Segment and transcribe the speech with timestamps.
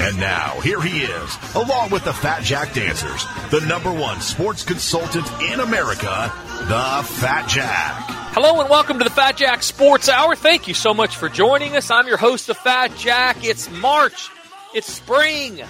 [0.00, 4.64] And now, here he is, along with the Fat Jack Dancers, the number one sports
[4.64, 8.04] consultant in America, the Fat Jack.
[8.34, 10.34] Hello and welcome to the Fat Jack Sports Hour.
[10.34, 11.90] Thank you so much for joining us.
[11.90, 13.44] I'm your host, the Fat Jack.
[13.44, 14.30] It's March.
[14.74, 15.60] It's spring.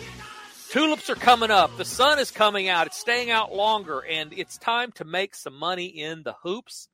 [0.71, 1.77] Tulips are coming up.
[1.77, 2.87] The sun is coming out.
[2.87, 6.89] It's staying out longer, and it's time to make some money in the hoops.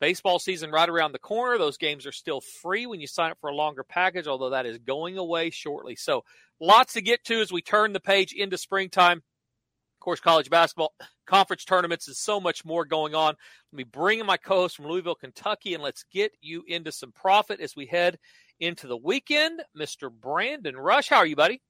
[0.00, 1.58] Baseball season right around the corner.
[1.58, 4.66] Those games are still free when you sign up for a longer package, although that
[4.66, 5.96] is going away shortly.
[5.96, 6.22] So,
[6.60, 9.18] lots to get to as we turn the page into springtime.
[9.18, 10.94] Of course, college basketball,
[11.26, 13.34] conference tournaments, and so much more going on.
[13.72, 16.92] Let me bring in my co host from Louisville, Kentucky, and let's get you into
[16.92, 18.18] some profit as we head
[18.60, 19.62] into the weekend.
[19.76, 20.10] Mr.
[20.10, 21.60] Brandon Rush, how are you, buddy?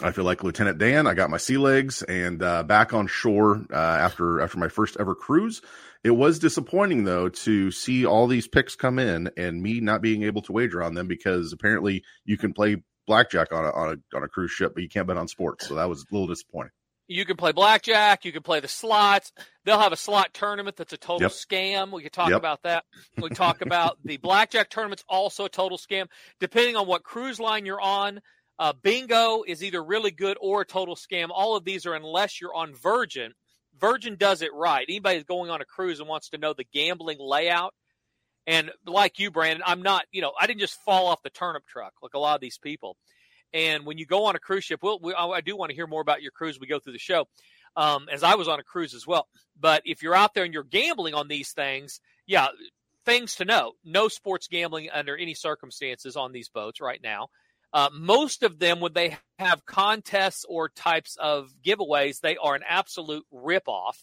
[0.00, 1.08] I feel like Lieutenant Dan.
[1.08, 4.96] I got my sea legs and uh, back on shore uh, after after my first
[5.00, 5.60] ever cruise.
[6.04, 10.22] It was disappointing though to see all these picks come in and me not being
[10.22, 12.76] able to wager on them because apparently you can play
[13.08, 15.66] blackjack on a on a on a cruise ship, but you can't bet on sports.
[15.66, 16.70] So that was a little disappointing.
[17.10, 18.24] You can play blackjack.
[18.26, 19.32] You can play the slots.
[19.64, 21.30] They'll have a slot tournament that's a total Yep.
[21.32, 21.90] scam.
[21.90, 22.38] We could talk Yep.
[22.38, 22.84] about that.
[23.20, 26.06] We talk about the blackjack tournament's also a total scam.
[26.38, 28.20] Depending on what cruise line you're on,
[28.58, 31.28] uh, bingo is either really good or a total scam.
[31.30, 33.32] All of these are unless you're on Virgin.
[33.78, 34.84] Virgin does it right.
[34.86, 37.72] Anybody that's going on a cruise and wants to know the gambling layout,
[38.48, 40.06] and like you, Brandon, I'm not.
[40.10, 42.56] You know, I didn't just fall off the turnip truck like a lot of these
[42.56, 42.96] people.
[43.52, 45.86] And when you go on a cruise ship, we'll, we, I do want to hear
[45.86, 46.58] more about your cruise.
[46.58, 47.26] We go through the show,
[47.76, 49.28] um, as I was on a cruise as well.
[49.60, 52.48] But if you're out there and you're gambling on these things, yeah,
[53.04, 57.28] things to know: no sports gambling under any circumstances on these boats right now.
[57.74, 62.62] Uh, most of them, when they have contests or types of giveaways, they are an
[62.66, 64.02] absolute ripoff.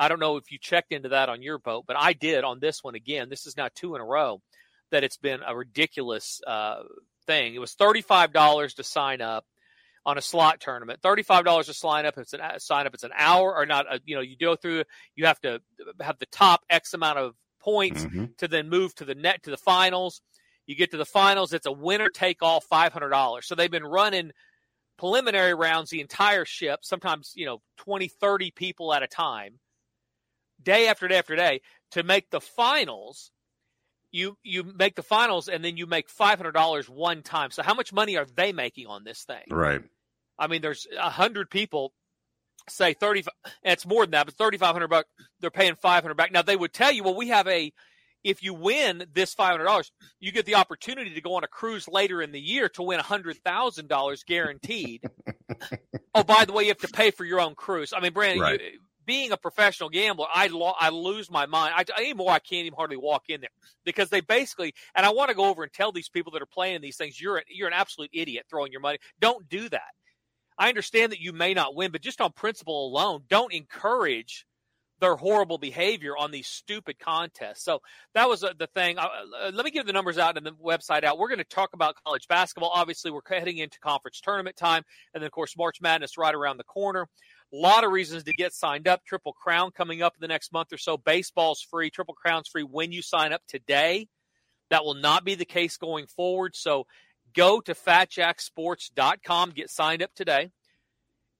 [0.00, 2.58] I don't know if you checked into that on your boat, but I did on
[2.58, 3.28] this one again.
[3.28, 4.40] This is now two in a row
[4.90, 6.82] that it's been a ridiculous uh,
[7.26, 7.54] thing.
[7.54, 9.44] It was thirty-five dollars to sign up
[10.06, 11.00] on a slot tournament.
[11.02, 12.16] Thirty-five dollars to sign up.
[12.18, 12.94] It's an sign up.
[12.94, 13.86] It's an hour or not.
[13.92, 14.84] Uh, you know, you go through.
[15.16, 15.60] You have to
[16.00, 18.34] have the top X amount of points Mhm.
[18.38, 20.22] to then move to the net to the finals.
[20.66, 23.46] You get to the finals, it's a winner take all five hundred dollars.
[23.46, 24.30] So they've been running
[24.98, 29.58] preliminary rounds the entire ship, sometimes, you know, 20, 30 people at a time,
[30.62, 31.60] day after day after day,
[31.92, 33.30] to make the finals.
[34.12, 37.52] You you make the finals and then you make five hundred dollars one time.
[37.52, 39.44] So how much money are they making on this thing?
[39.48, 39.82] Right.
[40.36, 41.92] I mean, there's a hundred people
[42.68, 43.20] say thirty.
[43.62, 45.08] and It's more than that, but thirty five hundred bucks.
[45.38, 46.32] They're paying five hundred back.
[46.32, 47.72] Now they would tell you, well, we have a.
[48.24, 51.48] If you win this five hundred dollars, you get the opportunity to go on a
[51.48, 55.04] cruise later in the year to win hundred thousand dollars guaranteed.
[56.16, 57.92] oh, by the way, you have to pay for your own cruise.
[57.96, 58.60] I mean, Brandon, Right.
[58.60, 61.74] you, being a professional gambler, I lo- I lose my mind.
[61.76, 63.50] I anymore I can't even hardly walk in there
[63.84, 64.74] because they basically.
[64.94, 67.20] And I want to go over and tell these people that are playing these things,
[67.20, 68.98] you're an, you're an absolute idiot throwing your money.
[69.20, 69.82] Don't do that.
[70.58, 74.44] I understand that you may not win, but just on principle alone, don't encourage
[75.00, 77.64] their horrible behavior on these stupid contests.
[77.64, 77.80] So
[78.14, 78.98] that was uh, the thing.
[78.98, 79.08] Uh,
[79.42, 81.18] uh, let me give the numbers out and the website out.
[81.18, 82.70] We're going to talk about college basketball.
[82.74, 84.82] Obviously, we're heading into conference tournament time,
[85.14, 87.08] and then of course March Madness right around the corner.
[87.52, 89.04] A lot of reasons to get signed up.
[89.04, 90.96] Triple Crown coming up in the next month or so.
[90.96, 91.90] Baseball's free.
[91.90, 94.08] Triple Crown's free when you sign up today.
[94.70, 96.54] That will not be the case going forward.
[96.54, 96.86] So
[97.34, 100.50] go to fatjacksports.com, get signed up today.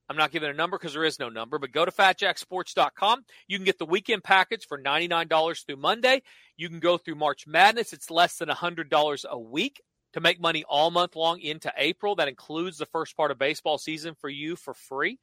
[0.09, 3.23] I'm not giving a number because there is no number, but go to fatjacksports.com.
[3.47, 6.21] You can get the weekend package for $99 through Monday.
[6.57, 7.93] You can go through March Madness.
[7.93, 9.81] It's less than $100 a week
[10.11, 12.15] to make money all month long into April.
[12.15, 15.17] That includes the first part of baseball season for you for free.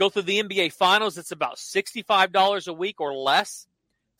[0.00, 1.18] Go through the NBA Finals.
[1.18, 3.66] It's about $65 a week or less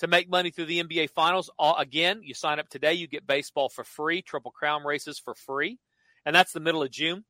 [0.01, 1.49] to make money through the NBA Finals.
[1.59, 5.79] Again, you sign up today, you get baseball for free, Triple Crown races for free,
[6.27, 7.25] and that's the middle of June.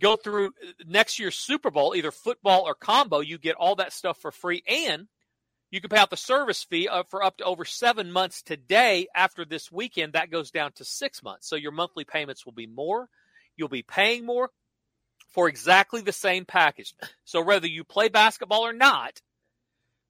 [0.00, 0.52] go through
[0.86, 4.62] next year's Super Bowl, either football or combo, you get all that stuff for free,
[4.66, 5.06] and
[5.70, 9.08] you can pay out the service fee for up to over seven months today.
[9.14, 11.48] After this weekend, that goes down to six months.
[11.48, 13.08] So your monthly payments will be more.
[13.56, 14.50] You'll be paying more
[15.36, 16.94] for exactly the same package.
[17.26, 19.20] So whether you play basketball or not,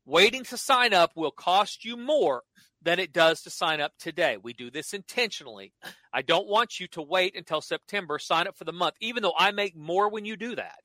[0.04, 2.44] waiting to sign up will cost you more
[2.80, 4.36] than it does to sign up today.
[4.40, 5.72] We do this intentionally.
[6.12, 9.34] I don't want you to wait until September, sign up for the month, even though
[9.36, 10.78] I make more when you do that.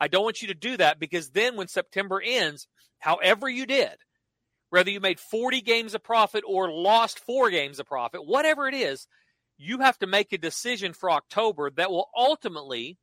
[0.00, 2.66] I don't want you to do that because then when September ends,
[2.98, 3.92] however you did,
[4.70, 8.74] whether you made 40 games of profit or lost four games of profit, whatever it
[8.74, 9.06] is,
[9.58, 12.96] you have to make a decision for October that will ultimately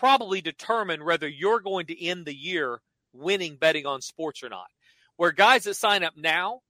[0.00, 2.80] probably determine whether you're going to end the year
[3.12, 4.68] winning betting on sports or not.
[5.16, 6.60] Where guys that sign up now,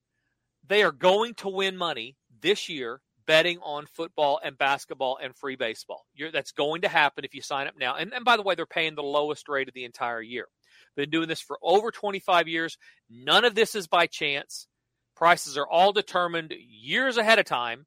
[0.67, 5.55] they are going to win money this year betting on football and basketball and free
[5.55, 6.05] baseball.
[6.12, 7.94] You're, that's going to happen if you sign up now.
[7.94, 10.47] And, and by the way, they're paying the lowest rate of the entire year.
[10.97, 12.76] Been doing this for over 25 years.
[13.09, 14.67] None of this is by chance.
[15.15, 17.87] Prices are all determined years ahead of time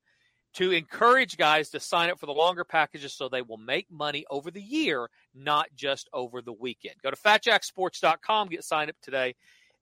[0.53, 4.25] to encourage guys to sign up for the longer packages so they will make money
[4.29, 6.95] over the year, not just over the weekend.
[7.01, 9.35] Go to fatjacksports.com, get signed up today,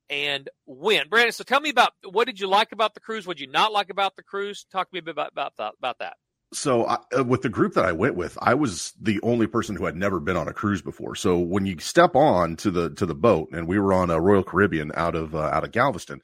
[0.09, 1.07] and win.
[1.09, 3.27] Brandon, so tell me about what did you like about the cruise?
[3.27, 4.65] What did you not like about the cruise?
[4.71, 6.18] Talk to me a bit about, about, that, about that.
[6.53, 9.85] So, uh, with the group that I went with, I was the only person who
[9.85, 11.15] had never been on a cruise before.
[11.15, 14.19] So, when you step on to the to the boat, and we were on a
[14.19, 16.21] Royal Caribbean out of uh, out of Galveston,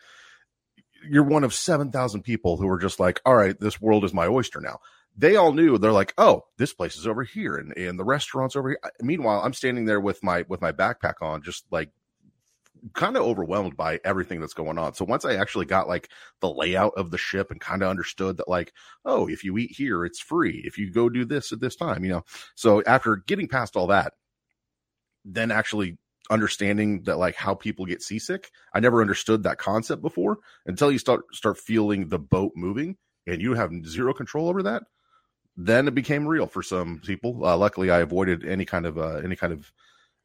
[1.10, 4.14] you're one of seven thousand people who are just like, "All right, this world is
[4.14, 4.80] my oyster now."
[5.16, 5.78] They all knew.
[5.78, 9.42] They're like, "Oh, this place is over here, and and the restaurant's over here." Meanwhile,
[9.44, 11.92] I'm standing there with my with my backpack on, just like
[12.94, 14.94] kind of overwhelmed by everything that's going on.
[14.94, 16.10] So once I actually got like
[16.42, 18.74] the layout of the ship and kind of understood that like,
[19.06, 20.62] oh, if you eat here, it's free.
[20.66, 22.24] If you go do this at this time, you know.
[22.56, 24.14] So after getting past all that,
[25.26, 25.98] then actually
[26.30, 31.00] understanding that like how people get seasick, I never understood that concept before until you
[31.00, 34.84] start start feeling the boat moving and you have zero control over that.
[35.56, 37.46] Then it became real for some people.
[37.46, 39.72] Uh, luckily, I avoided any kind of uh, any kind of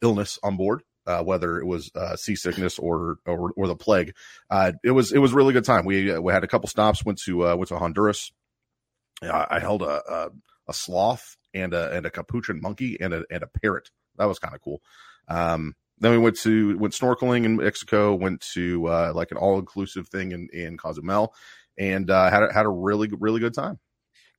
[0.03, 4.15] illness on board uh, whether it was uh, seasickness or, or or the plague.
[4.51, 5.85] Uh, it was it was really good time.
[5.85, 7.05] We uh, we had a couple stops.
[7.05, 8.33] Went to went to Honduras.
[9.23, 10.31] I held a, a,
[10.69, 13.91] a sloth and a and a capuchin monkey and a and a parrot.
[14.17, 14.83] That was kind of cool.
[15.29, 18.15] Um, then we went to went snorkeling in Mexico.
[18.15, 21.35] Went to uh, like an all inclusive thing in in Cozumel,
[21.79, 23.79] and had a, had a really really good time.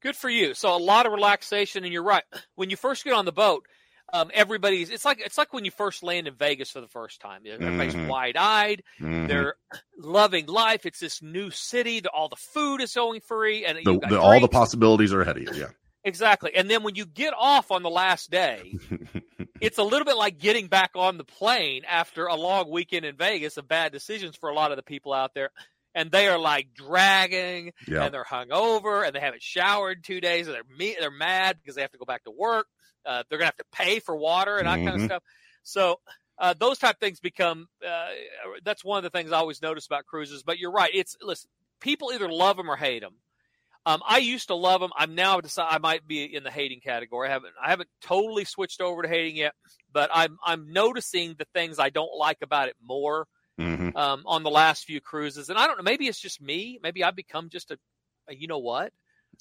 [0.01, 0.53] Good for you.
[0.53, 2.23] So a lot of relaxation, and you're right.
[2.55, 3.65] When you first get on the boat,
[4.11, 7.21] um, everybody's it's like it's like when you first land in Vegas for the first
[7.21, 7.41] time.
[7.49, 8.07] Everybody's mm-hmm.
[8.07, 8.83] wide eyed.
[8.99, 9.27] Mm-hmm.
[9.27, 9.55] They're
[9.97, 10.85] loving life.
[10.85, 12.01] It's this new city.
[12.01, 15.37] The, all the food is going free, and the, the, all the possibilities are ahead
[15.37, 15.53] of you.
[15.55, 15.69] Yeah,
[16.03, 16.55] exactly.
[16.55, 18.77] And then when you get off on the last day,
[19.61, 23.15] it's a little bit like getting back on the plane after a long weekend in
[23.15, 25.51] Vegas of bad decisions for a lot of the people out there.
[25.95, 28.03] And they are like dragging, yeah.
[28.03, 31.75] and they're hungover, and they haven't showered two days, and they're me- they're mad because
[31.75, 32.65] they have to go back to work
[33.05, 34.87] uh, they're going to have to pay for water and that mm-hmm.
[34.87, 35.23] kind of stuff.
[35.63, 35.99] So
[36.37, 37.67] uh, those type of things become.
[37.85, 38.07] Uh,
[38.63, 40.43] that's one of the things I always notice about cruises.
[40.43, 40.91] But you're right.
[40.93, 41.49] It's listen.
[41.79, 43.15] People either love them or hate them.
[43.85, 44.91] Um, I used to love them.
[44.97, 47.27] I'm now decided I might be in the hating category.
[47.27, 49.53] I haven't I haven't totally switched over to hating yet,
[49.91, 53.27] but I'm I'm noticing the things I don't like about it more
[53.59, 53.95] mm-hmm.
[53.97, 55.49] um, on the last few cruises.
[55.49, 55.83] And I don't know.
[55.83, 56.79] Maybe it's just me.
[56.81, 57.77] Maybe I've become just a,
[58.29, 58.93] a you know what.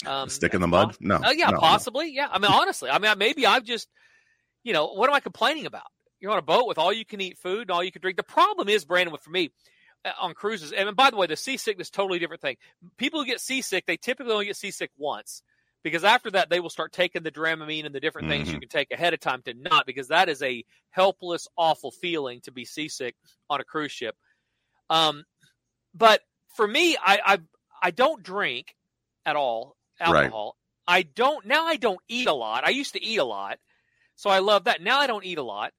[0.07, 0.97] Um, Stick in the mud?
[1.01, 1.17] No.
[1.17, 2.07] Uh, yeah, no, possibly.
[2.07, 2.23] No.
[2.23, 2.29] Yeah.
[2.33, 3.89] I mean, honestly, I mean, maybe I've just,
[4.65, 5.87] you know, what am I complaining about?
[6.19, 8.17] You're on a boat with all you can eat food and all you can drink.
[8.17, 9.51] The problem is, Brandon, for me
[10.21, 12.57] on cruises, and by the way, the seasickness totally different thing.
[12.97, 15.43] People who get seasick, they typically only get seasick once
[15.83, 18.39] because after that they will start taking the Dramamine and the different mm-hmm.
[18.39, 18.61] things you mm-hmm.
[18.61, 22.53] can take ahead of time to not because that is a helpless, awful feeling to
[22.53, 23.15] be seasick
[23.51, 24.17] on a cruise ship.
[24.91, 25.25] Um,
[25.95, 26.21] but
[26.57, 27.39] for me, I, I
[27.83, 28.75] I don't drink
[29.25, 30.57] at all alcohol.
[30.89, 30.99] Right.
[30.99, 31.67] I don't now.
[31.67, 32.65] I don't eat a lot.
[32.65, 33.59] I used to eat a lot,
[34.15, 34.83] so I love that.
[34.83, 35.73] Now I don't eat a lot.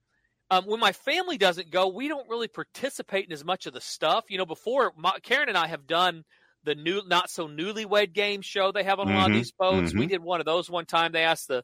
[0.52, 3.82] Um, when my family doesn't go, we don't really participate in as much of the
[3.82, 4.26] stuff.
[4.30, 6.24] You know, before my, Karen and I have done
[6.64, 9.16] the new, not so newlywed game show they have on mm-hmm.
[9.16, 9.38] a lot of mm-hmm.
[9.38, 9.90] these boats.
[9.90, 10.00] Mm-hmm.
[10.00, 11.12] We did one of those one time.
[11.12, 11.64] They asked the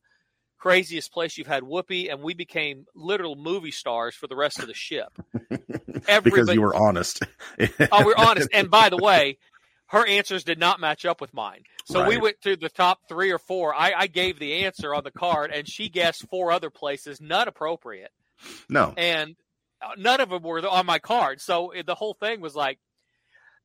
[0.58, 4.68] craziest place you've had whoopee, and we became literal movie stars for the rest of
[4.68, 5.10] the ship.
[6.24, 7.22] because you were honest.
[7.60, 8.50] oh, we're honest.
[8.54, 9.38] And by the way,
[9.88, 11.64] her answers did not match up with mine.
[11.86, 12.10] So right.
[12.10, 13.74] we went through the top three or four.
[13.74, 17.48] I, I, gave the answer on the card, and she guessed four other places, not
[17.48, 18.12] appropriate.
[18.70, 18.94] No.
[18.98, 19.36] And
[19.82, 21.42] uh, none of them were on my card.
[21.42, 22.80] So the whole thing was like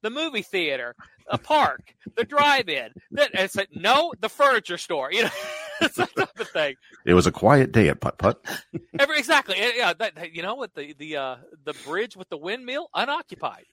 [0.02, 0.94] the movie theater,
[1.28, 2.90] a park, the drive-in.
[3.36, 5.12] I said, no, the furniture store.
[5.12, 5.30] You know.
[5.80, 6.74] it's that type of thing.
[7.04, 8.44] It was a quiet day at Putt Putt.
[8.98, 9.56] Every, exactly.
[9.58, 13.66] Yeah, that, you know what the the uh, the bridge with the windmill unoccupied,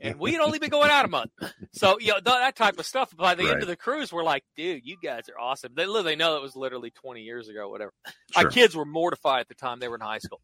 [0.00, 1.30] and we had only been going out a month.
[1.72, 3.16] So you know th- that type of stuff.
[3.16, 5.72] By the end of the cruise, we're like, dude, you guys are awesome.
[5.74, 7.92] They they know it was literally 20 years ago, whatever.
[8.32, 8.44] Sure.
[8.44, 10.40] My kids were mortified at the time they were in high school,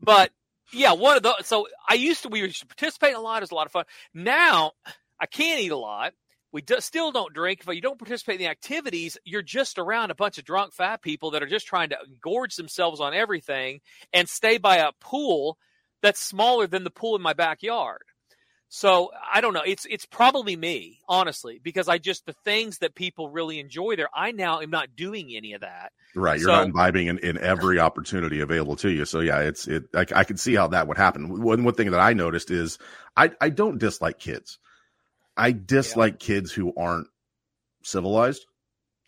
[0.00, 0.30] but
[0.72, 1.34] yeah, one of those.
[1.46, 3.38] So I used to we used to participate a lot.
[3.38, 3.84] It was a lot of fun.
[4.14, 4.72] Now
[5.20, 6.12] I can't eat a lot.
[6.52, 7.60] We do, still don't drink.
[7.66, 11.02] If you don't participate in the activities, you're just around a bunch of drunk fat
[11.02, 13.80] people that are just trying to gorge themselves on everything
[14.12, 15.58] and stay by a pool
[16.02, 18.02] that's smaller than the pool in my backyard.
[18.68, 19.62] So I don't know.
[19.64, 24.08] It's it's probably me, honestly, because I just the things that people really enjoy there.
[24.12, 25.92] I now am not doing any of that.
[26.16, 29.04] Right, you're So- not imbibing in, in every opportunity available to you.
[29.04, 29.84] So yeah, it's it.
[29.94, 31.42] I, I can see how that would happen.
[31.42, 32.78] One one thing that I noticed is
[33.16, 34.58] I I don't dislike kids.
[35.36, 37.08] I dislike kids who aren't
[37.82, 38.46] civilized.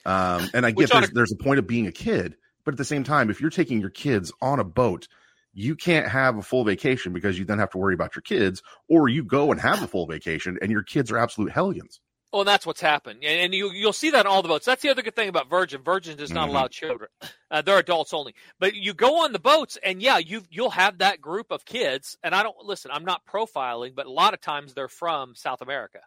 [0.07, 2.79] Um, and I get there's, a- there's a point of being a kid, but at
[2.79, 5.09] the same time, if you're taking your kids on a boat,
[5.53, 8.63] you can't have a full vacation because you then have to worry about your kids,
[8.89, 12.01] or you go and have a full vacation and your kids are absolute hellions.
[12.33, 14.67] Well, that's what's happened, and, you you'll see that on all the boats.
[14.67, 15.83] That's the other good thing about Virgin.
[15.83, 16.51] Virgin does not Mhm.
[16.51, 17.09] allow children;
[17.51, 18.35] uh, they're adults only.
[18.61, 22.19] But you go on the boats, and yeah, you you'll have that group of kids.
[22.23, 22.91] And I don't listen.
[22.93, 26.01] I'm not profiling, but a lot of times they're from South America.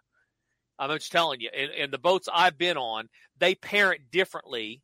[0.90, 1.50] I'm just telling you.
[1.56, 3.08] And, and the boats I've been on,
[3.38, 4.82] they parent differently,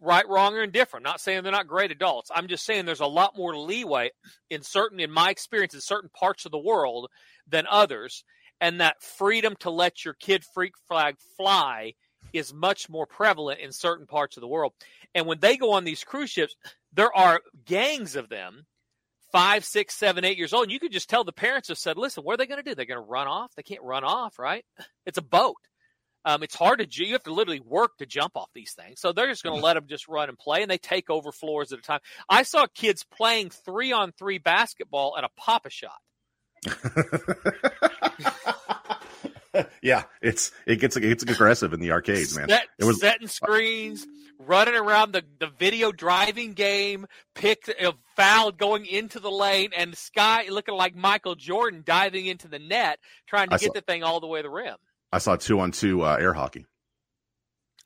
[0.00, 1.04] right, wrong, or indifferent.
[1.04, 2.30] Not saying they're not great adults.
[2.34, 4.10] I'm just saying there's a lot more leeway
[4.50, 7.08] in certain, in my experience, in certain parts of the world
[7.48, 8.24] than others
[8.60, 11.94] and that freedom to let your kid freak flag fly
[12.32, 14.72] is much more prevalent in certain parts of the world.
[15.14, 16.54] And when they go on these cruise ships,
[16.92, 18.66] there are gangs of them,
[19.32, 20.64] five, six, seven, eight years old.
[20.64, 22.68] And you could just tell the parents have said, listen, what are they going to
[22.68, 22.74] do?
[22.74, 23.54] They're going to run off?
[23.56, 24.64] They can't run off, right?
[25.06, 25.56] It's a boat.
[26.24, 29.00] Um, it's hard to, you have to literally work to jump off these things.
[29.00, 31.32] So they're just going to let them just run and play, and they take over
[31.32, 32.00] floors at a time.
[32.28, 35.98] I saw kids playing three on three basketball at a Pop-A-Shot.
[39.82, 42.48] yeah, it's it gets it gets aggressive in the arcades, man.
[42.48, 44.06] Set, It was setting screens,
[44.38, 49.96] running around the, the video driving game, picked a foul going into the lane, and
[49.96, 53.80] Sky looking like Michael Jordan diving into the net, trying to I get saw- the
[53.80, 54.76] thing all the way to the rim.
[55.12, 56.66] I saw two on two uh, air hockey.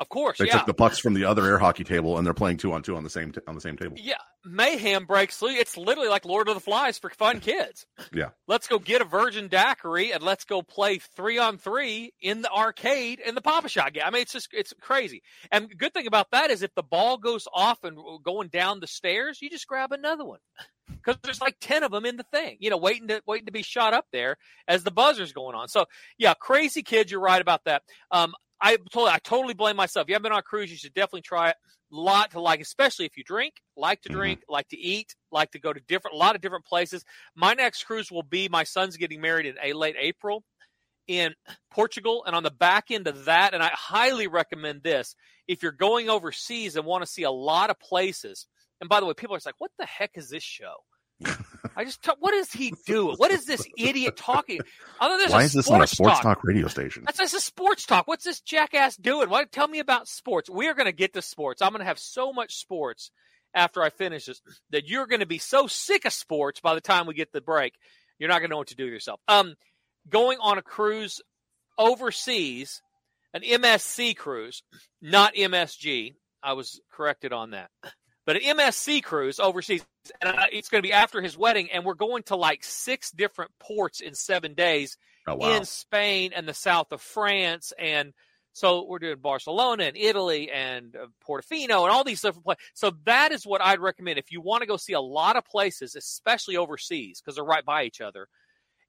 [0.01, 0.59] Of course, They yeah.
[0.59, 2.97] took the pucks from the other air hockey table and they're playing two on two
[2.97, 3.97] on the same t- on the same table.
[3.97, 5.59] yeah, mayhem breaks loose.
[5.59, 7.87] It's literally like Lord of the Flies for fun kids.
[8.13, 8.31] Yeah.
[8.49, 12.51] Let's go get a Virgin Daiquiri and let's go play three on three in the
[12.51, 14.03] arcade in the Pop-A-Shot game.
[14.05, 15.23] I mean, it's just it's crazy.
[15.53, 18.87] And good thing about that is if the ball goes off and going down the
[18.89, 20.41] stairs, you just grab another one
[20.89, 23.53] because there's like ten of them in the thing, you know, waiting to waiting to
[23.53, 24.37] be shot up there
[24.67, 25.69] as the buzzer's going on.
[25.69, 25.87] So
[26.19, 27.13] yeah, crazy kids.
[27.13, 27.83] You're right about that.
[28.11, 30.05] Um, I totally, I totally blame myself.
[30.05, 31.57] If you haven't been on a cruise, you should definitely try it.
[31.93, 34.13] A lot to like, especially if you drink, like to Mhm.
[34.15, 37.05] drink, like to eat, like to go to different, a lot of different places.
[37.35, 40.45] My next cruise will be my son's getting married in a late April
[41.09, 41.35] in
[41.71, 45.15] Portugal, and on the back end of that, and I highly recommend this
[45.49, 48.47] if you're going overseas and want to see a lot of places.
[48.81, 50.77] And by the way, people are just like, "What the heck is this show?"
[51.76, 53.16] I just, t- what is he doing?
[53.16, 54.61] What is this idiot talking?
[55.00, 56.23] Other than Why is this on a sports talk.
[56.23, 57.04] talk radio station?
[57.04, 58.06] That's just a sports talk.
[58.06, 59.28] What's this jackass doing?
[59.28, 60.49] Why Tell me about sports.
[60.50, 61.62] We are going to get to sports.
[61.62, 63.11] I'm going to have so much sports
[63.54, 64.40] after I finish this
[64.71, 67.40] that you're going to be so sick of sports by the time we get the
[67.40, 67.75] break.
[68.18, 69.21] You're not going to know what to do with yourself.
[69.28, 69.54] Um,
[70.09, 71.21] going on a cruise
[71.78, 72.83] overseas,
[73.33, 74.62] an MSC cruise,
[75.00, 76.14] not MSG.
[76.42, 77.71] I was corrected on that.
[78.26, 79.85] But an MSC cruise overseas,
[80.23, 83.50] and it's going to be after his wedding, and we're going to like six different
[83.61, 85.49] ports in seven days Oh wow!
[85.57, 87.73] in Spain and the south of France.
[87.78, 88.12] And
[88.52, 92.62] so we're doing Barcelona and Italy and uh, Portofino and all these different places.
[92.75, 95.45] So that is what I'd recommend if you want to go see a lot of
[95.45, 98.28] places, especially overseas, because they're right by each other.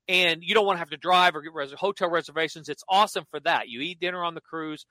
[0.08, 2.70] And you don't want to have to drive or get res- hotel reservations.
[2.70, 3.68] It's awesome for that.
[3.68, 4.86] You eat dinner on the cruise.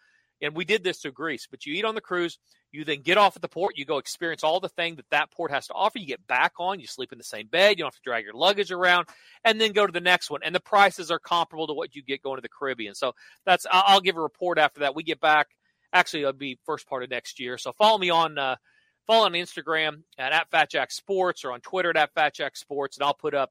[0.45, 2.39] And we did this to Greece, but you eat on the cruise,
[2.73, 5.31] you then get off at the port, you go experience all the thing that that
[5.31, 5.99] port has to offer.
[5.99, 8.25] You get back on, you sleep in the same bed, you don't have to drag
[8.25, 9.09] your luggage around,
[9.45, 10.41] and then go to the next one.
[10.45, 12.95] And the prices are comparable to what you get going to the Caribbean.
[12.95, 13.15] So
[13.47, 14.95] that's I'll, give a report after that.
[14.95, 15.49] We get back.
[15.93, 17.57] Actually, it'll be first part of next year.
[17.59, 18.57] So follow me on uh,
[19.07, 23.15] follow on Instagram at, at FatJack Sports or on Twitter at FatJack Sports, and I'll
[23.15, 23.51] put up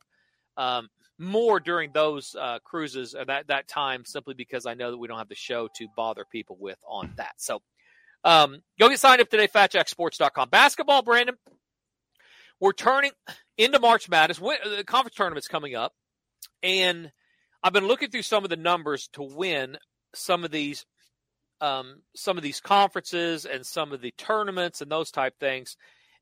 [0.58, 0.90] um,
[1.20, 5.08] more during those uh, cruises at that that time, simply because I know that we
[5.08, 7.34] don't have the show to bother people with on that.
[7.38, 7.62] So
[8.24, 10.50] um, go get signed up today, FatJackSports.com.
[10.50, 11.36] Basketball, Brandon.
[12.60, 13.12] We're turning
[13.58, 14.40] into March Madness.
[14.40, 15.94] Win- The conference tournament's coming up,
[16.62, 17.12] and
[17.62, 19.78] I've been looking through some of the numbers to win
[20.16, 20.86] some of these
[21.62, 25.78] um, some of these conferences and some of the tournaments and those type things.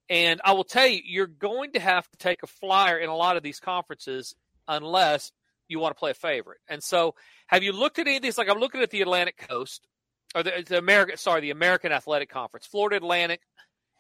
[0.10, 3.16] And I will tell you, you're going to have to take a flyer in a
[3.16, 4.36] lot of these conferences
[4.68, 5.32] unless
[5.68, 6.60] you want to play a favorite.
[6.68, 7.16] And so,
[7.48, 8.38] have you looked at any of these?
[8.38, 9.88] Like I'm looking at the Atlantic Coast
[10.36, 12.66] or the, the American, sorry, the American Athletic Conference.
[12.66, 13.42] Florida Atlantic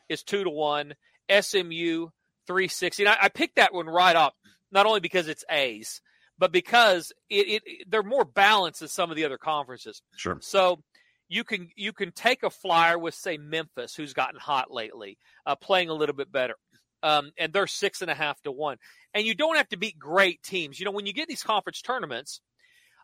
[0.09, 0.93] is two to one.
[1.29, 2.07] SMU
[2.47, 3.07] three sixty.
[3.07, 4.33] I, I picked that one right up,
[4.71, 6.01] not only because it's A's,
[6.37, 10.01] but because it, it they're more balanced than some of the other conferences.
[10.17, 10.37] Sure.
[10.41, 10.83] So
[11.29, 15.55] you can you can take a flyer with say Memphis, who's gotten hot lately, uh,
[15.55, 16.55] playing a little bit better,
[17.03, 18.77] um, and they're six and a half to one.
[19.13, 20.79] And you don't have to beat great teams.
[20.79, 22.41] You know, when you get these conference tournaments,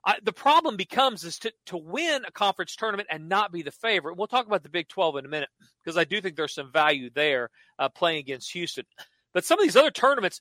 [0.06, 3.72] uh, the problem becomes is to to win a conference tournament and not be the
[3.72, 4.18] favorite.
[4.18, 5.50] We'll talk about the Big Twelve in a minute
[5.84, 8.86] because I do think there's some value there uh, playing against Houston.
[9.34, 10.40] But some of these other tournaments,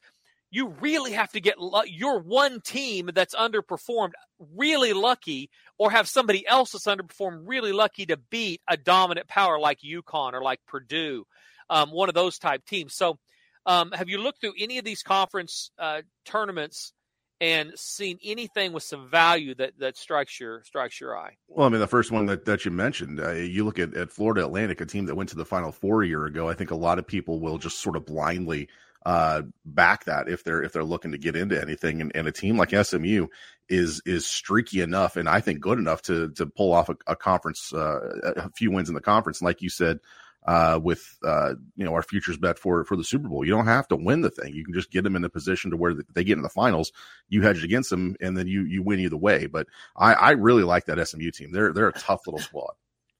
[0.50, 4.12] you really have to get your one team that's underperformed
[4.54, 9.58] really lucky or have somebody else that's underperformed really lucky to beat a dominant power
[9.58, 11.26] like UConn or like Purdue,
[11.68, 12.94] um, one of those type teams.
[12.94, 13.18] So,
[13.66, 16.92] um, have you looked through any of these conference uh, tournaments
[17.40, 21.36] and seen anything with some value that that strikes your strikes your eye?
[21.48, 24.10] Well, I mean, the first one that, that you mentioned, uh, you look at, at
[24.10, 26.48] Florida Atlantic, a team that went to the Final Four a year ago.
[26.48, 28.68] I think a lot of people will just sort of blindly
[29.04, 32.00] uh, back that if they're if they're looking to get into anything.
[32.00, 33.28] And, and, a team like SMU
[33.68, 37.16] is is streaky enough, and I think good enough to to pull off a, a
[37.16, 38.00] conference, uh,
[38.36, 39.42] a few wins in the conference.
[39.42, 40.00] Like you said,
[40.46, 43.66] uh, with uh, you know our futures bet for for the Super Bowl, you don't
[43.66, 44.54] have to win the thing.
[44.54, 46.92] You can just get them in a position to where they get in the finals.
[47.28, 49.46] You hedge against them, and then you you win either way.
[49.46, 51.52] But I, I really like that SMU team.
[51.52, 52.74] They're they're a tough little squad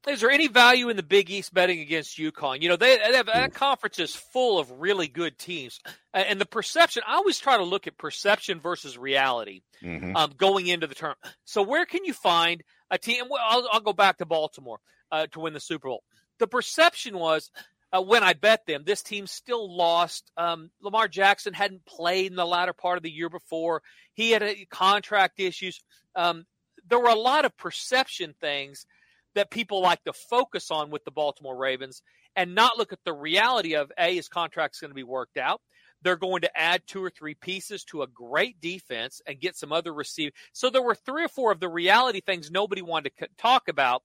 [0.06, 2.62] is there any value in the Big East betting against UConn?
[2.62, 5.80] You know, they, they have, that conference is full of really good teams,
[6.14, 7.02] and the perception.
[7.06, 10.16] I always try to look at perception versus reality mm-hmm.
[10.16, 11.14] um, going into the term.
[11.44, 13.24] So, where can you find a team?
[13.40, 14.78] I'll, I'll go back to Baltimore
[15.10, 16.04] uh, to win the Super Bowl.
[16.38, 17.50] The perception was
[17.92, 20.30] uh, when I bet them, this team still lost.
[20.36, 23.82] Um, Lamar Jackson hadn't played in the latter part of the year before.
[24.12, 25.80] He had a, contract issues.
[26.14, 26.46] Um,
[26.88, 28.86] there were a lot of perception things
[29.34, 32.02] that people like to focus on with the Baltimore Ravens
[32.34, 35.60] and not look at the reality of A, his contract's going to be worked out.
[36.02, 39.72] They're going to add two or three pieces to a great defense and get some
[39.72, 40.32] other receive.
[40.52, 44.02] So there were three or four of the reality things nobody wanted to talk about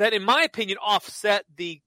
[0.00, 1.80] that, in my opinion, offset the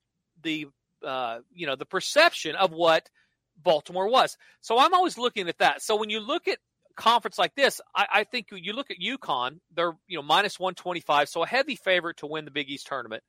[0.44, 0.68] the
[1.04, 3.10] uh, you know the perception of what
[3.58, 4.38] Baltimore was.
[4.62, 5.82] So I'm always looking at that.
[5.82, 6.60] So when you look at
[6.96, 10.76] conference like this, I, I think you look at UConn, they're you know minus one
[10.76, 13.24] twenty five, so a heavy favorite to win the Big East tournament.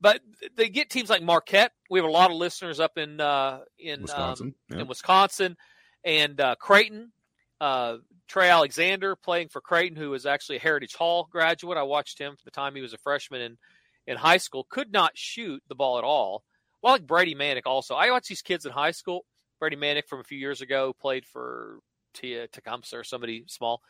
[0.00, 0.20] But
[0.54, 1.72] they get teams like Marquette.
[1.90, 4.82] We have a lot of listeners up in uh, in Wisconsin, um, yeah.
[4.82, 5.56] in Wisconsin,
[6.04, 7.10] and uh, Creighton.
[7.60, 7.96] Uh,
[8.28, 11.78] Trey Alexander playing for Creighton, who is actually a Heritage Hall graduate.
[11.78, 13.58] I watched him for the time he was a freshman in
[14.08, 14.66] in high school.
[14.68, 16.42] Could not shoot the ball at all.
[16.82, 17.94] Well, like Brady Manek also.
[17.94, 19.24] I watch these kids in high school.
[19.60, 21.78] Brady Manek from a few years ago played for
[22.14, 23.82] Tia Tecumseh or somebody small,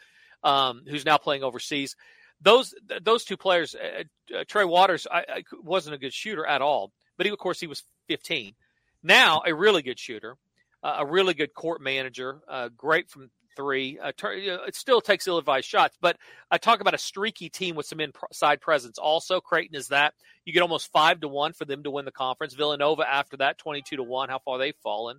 [0.43, 1.95] um, who's now playing overseas.
[2.41, 4.05] Those those two players, uh,
[4.37, 7.61] uh, Trey Waters, I, I, wasn't a good shooter at all, but he, of course
[7.61, 8.55] he was 15.
[9.03, 10.37] Now a really good shooter,
[10.83, 13.99] uh, a really good court manager, uh, great from three.
[13.99, 16.17] Uh, it still takes ill-advised shots, but
[16.51, 18.99] I talk about a streaky team with some inside presence.
[18.99, 22.13] Also, Creighton is that you get almost five to one for them to win the
[22.13, 22.55] conference.
[22.55, 24.29] Villanova after that, twenty-two to one.
[24.29, 25.19] How far they've fallen.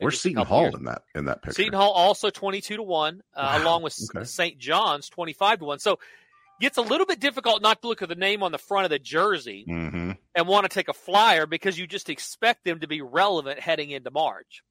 [0.00, 0.74] Where's Seton Hall years.
[0.74, 1.62] in that in that picture?
[1.62, 3.62] Seton Hall also twenty two to one, uh, wow.
[3.64, 4.24] along with okay.
[4.24, 4.58] St.
[4.58, 5.78] John's twenty five to one.
[5.78, 5.98] So
[6.60, 8.90] gets a little bit difficult not to look at the name on the front of
[8.90, 10.12] the jersey mm-hmm.
[10.34, 13.90] and want to take a flyer because you just expect them to be relevant heading
[13.90, 14.62] into March.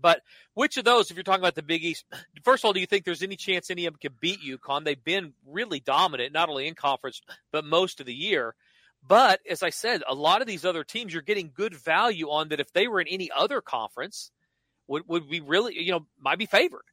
[0.00, 0.22] But
[0.54, 2.04] which of those, if you're talking about the Big East,
[2.42, 4.84] first of all, do you think there's any chance any of them could beat UConn?
[4.84, 7.20] They've been really dominant, not only in conference,
[7.52, 8.54] but most of the year.
[9.06, 12.48] But as I said, a lot of these other teams you're getting good value on
[12.48, 14.30] that if they were in any other conference,
[14.88, 16.84] would would be really you know might be favored.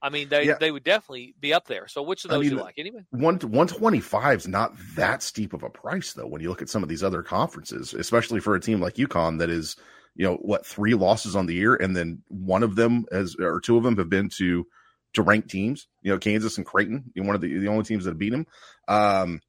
[0.00, 0.56] I mean, they yeah.
[0.58, 1.86] they would definitely be up there.
[1.86, 3.04] So which of those I mean, you like anyway?
[3.10, 6.26] One one twenty five is not that steep of a price though.
[6.26, 9.38] When you look at some of these other conferences, especially for a team like UConn
[9.38, 9.76] that is
[10.14, 13.60] you know what three losses on the year, and then one of them has or
[13.60, 14.66] two of them have been to
[15.14, 15.88] to ranked teams.
[16.02, 18.46] You know, Kansas and Creighton, one of the the only teams that beat them.
[18.88, 19.40] Um,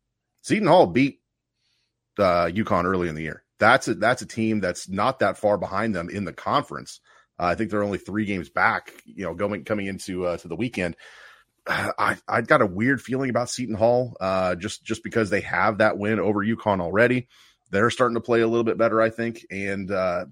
[0.41, 1.21] Seton Hall beat
[2.19, 3.43] uh, UConn early in the year.
[3.59, 6.99] That's a that's a team that's not that far behind them in the conference.
[7.39, 10.47] Uh, I think they're only three games back, you know, going coming into uh, to
[10.47, 10.95] the weekend.
[11.67, 15.79] I I got a weird feeling about Seton Hall, uh, just just because they have
[15.79, 17.27] that win over UConn already.
[17.73, 20.25] They're starting to play a little bit better, I think, and uh,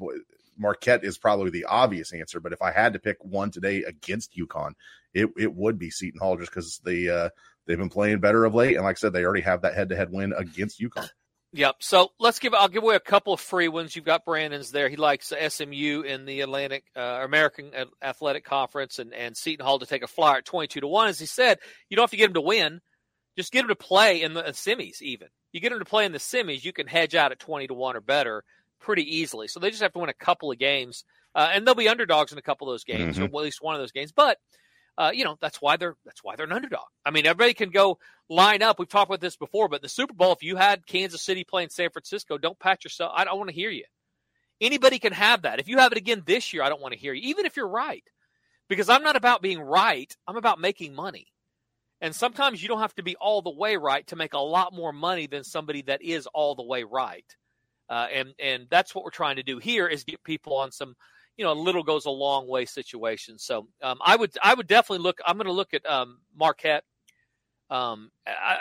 [0.57, 2.39] Marquette is probably the obvious answer.
[2.39, 4.73] But if I had to pick one today against UConn,
[5.13, 7.29] it it would be Seton Hall, just because they uh,
[7.65, 9.89] they've been playing better of late, and like I said, they already have that head
[9.89, 11.09] to head win against UConn.
[11.53, 11.77] Yep.
[11.79, 12.53] So let's give.
[12.53, 13.95] I'll give away a couple of free ones.
[13.95, 14.87] You've got Brandon's there.
[14.87, 19.87] He likes SMU in the Atlantic uh, American Athletic Conference and and Seton Hall to
[19.87, 21.07] take a flyer at twenty two to one.
[21.07, 21.57] As he said,
[21.89, 22.81] you don't have to get him to win.
[23.37, 25.01] Just get him to play in the semis.
[25.01, 27.67] Even you get him to play in the semis, you can hedge out at twenty
[27.67, 28.43] to one or better
[28.79, 29.47] pretty easily.
[29.47, 32.31] So they just have to win a couple of games, uh, and they'll be underdogs
[32.31, 33.33] in a couple of those games, mm-hmm.
[33.33, 34.11] or at least one of those games.
[34.11, 34.37] But
[34.97, 36.85] uh, you know that's why they're that's why they're an underdog.
[37.05, 38.79] I mean, everybody can go line up.
[38.79, 41.69] We've talked about this before, but the Super Bowl, if you had Kansas City playing
[41.69, 43.13] San Francisco, don't pat yourself.
[43.15, 43.85] I don't want to hear you.
[44.59, 45.59] Anybody can have that.
[45.59, 47.55] If you have it again this year, I don't want to hear you, even if
[47.55, 48.03] you're right,
[48.69, 50.15] because I'm not about being right.
[50.27, 51.27] I'm about making money.
[52.01, 54.73] And sometimes you don't have to be all the way right to make a lot
[54.73, 57.25] more money than somebody that is all the way right.
[57.89, 60.95] Uh, and and that's what we're trying to do here is get people on some
[61.37, 63.39] you know, little goes a long way situation.
[63.39, 65.19] So um, I would I would definitely look.
[65.25, 66.83] I'm going to look at um, Marquette.
[67.69, 68.11] Um,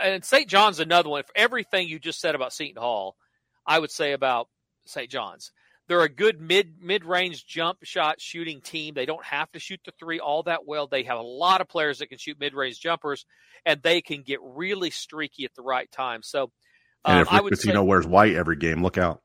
[0.02, 0.48] and St.
[0.48, 1.24] John's another one.
[1.24, 3.16] For everything you just said about Seton Hall,
[3.66, 4.48] I would say about
[4.86, 5.10] St.
[5.10, 5.52] John's.
[5.90, 8.94] They're a good mid mid range jump shot shooting team.
[8.94, 10.86] They don't have to shoot the three all that well.
[10.86, 13.26] They have a lot of players that can shoot mid range jumpers,
[13.66, 16.22] and they can get really streaky at the right time.
[16.22, 16.44] So,
[17.04, 19.20] um, and if I would say, wears white every game, look out.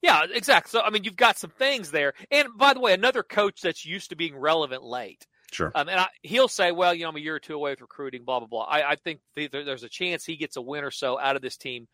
[0.00, 0.70] Yeah, exactly.
[0.70, 2.12] So I mean, you've got some things there.
[2.30, 5.26] And by the way, another coach that's used to being relevant late.
[5.50, 5.72] Sure.
[5.74, 7.80] Um, and I, he'll say, well, you know, I'm a year or two away with
[7.80, 8.62] recruiting, blah blah blah.
[8.62, 11.56] I, I think there's a chance he gets a win or so out of this
[11.56, 11.88] team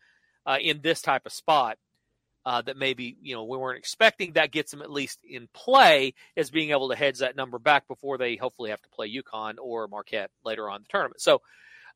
[0.45, 1.79] uh, in this type of spot.
[2.45, 4.33] Uh, that maybe you know we weren't expecting.
[4.33, 7.87] That gets them at least in play as being able to hedge that number back
[7.87, 11.21] before they hopefully have to play UConn or Marquette later on the tournament.
[11.21, 11.41] So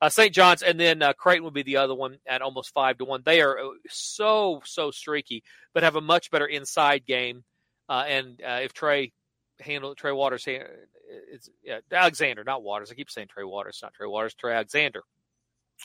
[0.01, 0.33] uh, St.
[0.33, 3.23] John's, and then uh, Creighton would be the other one at almost five to one.
[3.25, 7.43] They are uh, so so streaky, but have a much better inside game.
[7.89, 9.13] Uh, and uh, if Trey
[9.60, 12.91] handle Trey Waters, it's yeah, Alexander, not Waters.
[12.91, 14.36] I keep saying Trey Waters, not Trey Waters.
[14.36, 15.03] Trey Alexander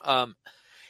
[0.04, 0.36] um,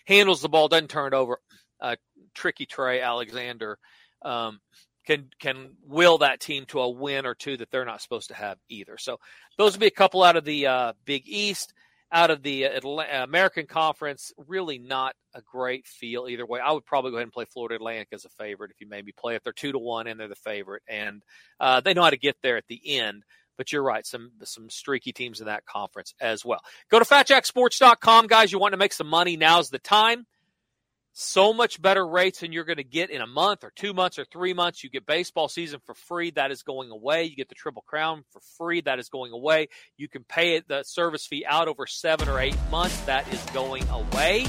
[0.05, 1.39] handles the ball, doesn't turn it over.
[1.83, 1.97] Uh,
[2.35, 3.79] tricky Trey Alexander
[4.23, 4.61] um,
[5.07, 8.35] can can will that team to a win or two that they're not supposed to
[8.35, 8.97] have either.
[8.97, 9.19] So
[9.59, 11.75] those would be a couple out of the Big East
[12.13, 16.61] out of the American Conference, really not a great feel either way.
[16.61, 19.13] I would probably go ahead and play Florida Atlantic as a favorite if you maybe
[19.13, 21.23] play if they're two to one and they're the favorite, and
[21.59, 23.25] uh, they know how to get there at the end.
[23.57, 26.61] But you're right, some some streaky teams in that conference as well.
[26.91, 28.53] Go to FatJackSports.com, guys.
[28.53, 29.37] You want to make some money?
[29.37, 30.27] Now's the time
[31.13, 34.19] so much better rates than you're going to get in a month or two months
[34.19, 34.83] or three months.
[34.83, 36.31] You get baseball season for free.
[36.31, 37.25] That is going away.
[37.25, 38.81] You get the Triple Crown for free.
[38.81, 39.69] That is going away.
[39.97, 42.99] You can pay the service fee out over seven or eight months.
[43.03, 44.47] That is going away.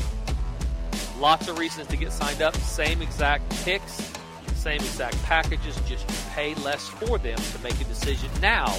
[1.19, 2.55] Lots of reasons to get signed up.
[2.55, 4.11] Same exact picks,
[4.55, 5.77] same exact packages.
[5.87, 8.73] Just pay less for them to make a decision now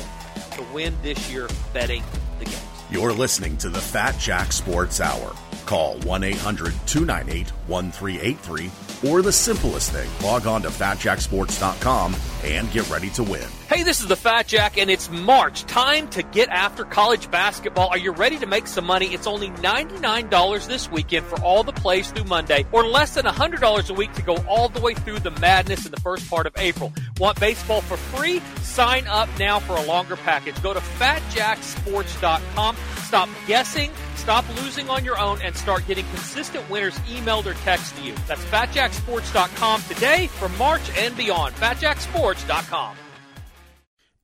[0.53, 2.03] to win this year betting
[2.39, 2.59] the games.
[2.91, 5.35] You're listening to the Fat Jack Sports Hour.
[5.67, 8.71] Call 1 800 298 1383
[9.05, 13.47] or the simplest thing, log on to fatjacksports.com and get ready to win.
[13.69, 15.65] Hey, this is the Fat Jack, and it's March.
[15.65, 17.89] Time to get after college basketball.
[17.89, 19.07] Are you ready to make some money?
[19.07, 23.91] It's only $99 this weekend for all the plays through Monday, or less than $100
[23.91, 26.53] a week to go all the way through the madness in the first part of
[26.57, 26.93] April.
[27.19, 28.41] Want baseball for free?
[28.63, 30.61] Sign up now for a longer package.
[30.63, 32.77] Go to fatjacksports.com.
[32.97, 33.91] Stop guessing,
[34.25, 38.15] stop losing on your own, and start getting consistent winners emailed or texted to you.
[38.27, 41.55] That's fatjacksports.com today for March and beyond.
[41.57, 42.97] fatjacksports.com.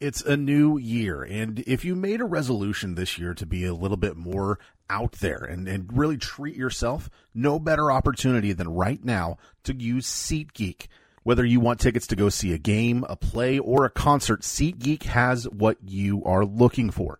[0.00, 3.74] It's a new year, and if you made a resolution this year to be a
[3.74, 4.58] little bit more
[4.88, 10.06] out there and, and really treat yourself, no better opportunity than right now to use
[10.06, 10.86] SeatGeek.
[11.22, 15.02] Whether you want tickets to go see a game, a play, or a concert, SeatGeek
[15.02, 17.19] has what you are looking for.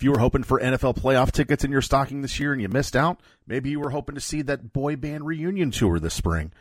[0.00, 2.70] If you were hoping for NFL playoff tickets in your stocking this year and you
[2.70, 6.52] missed out, maybe you were hoping to see that boy band reunion tour this spring.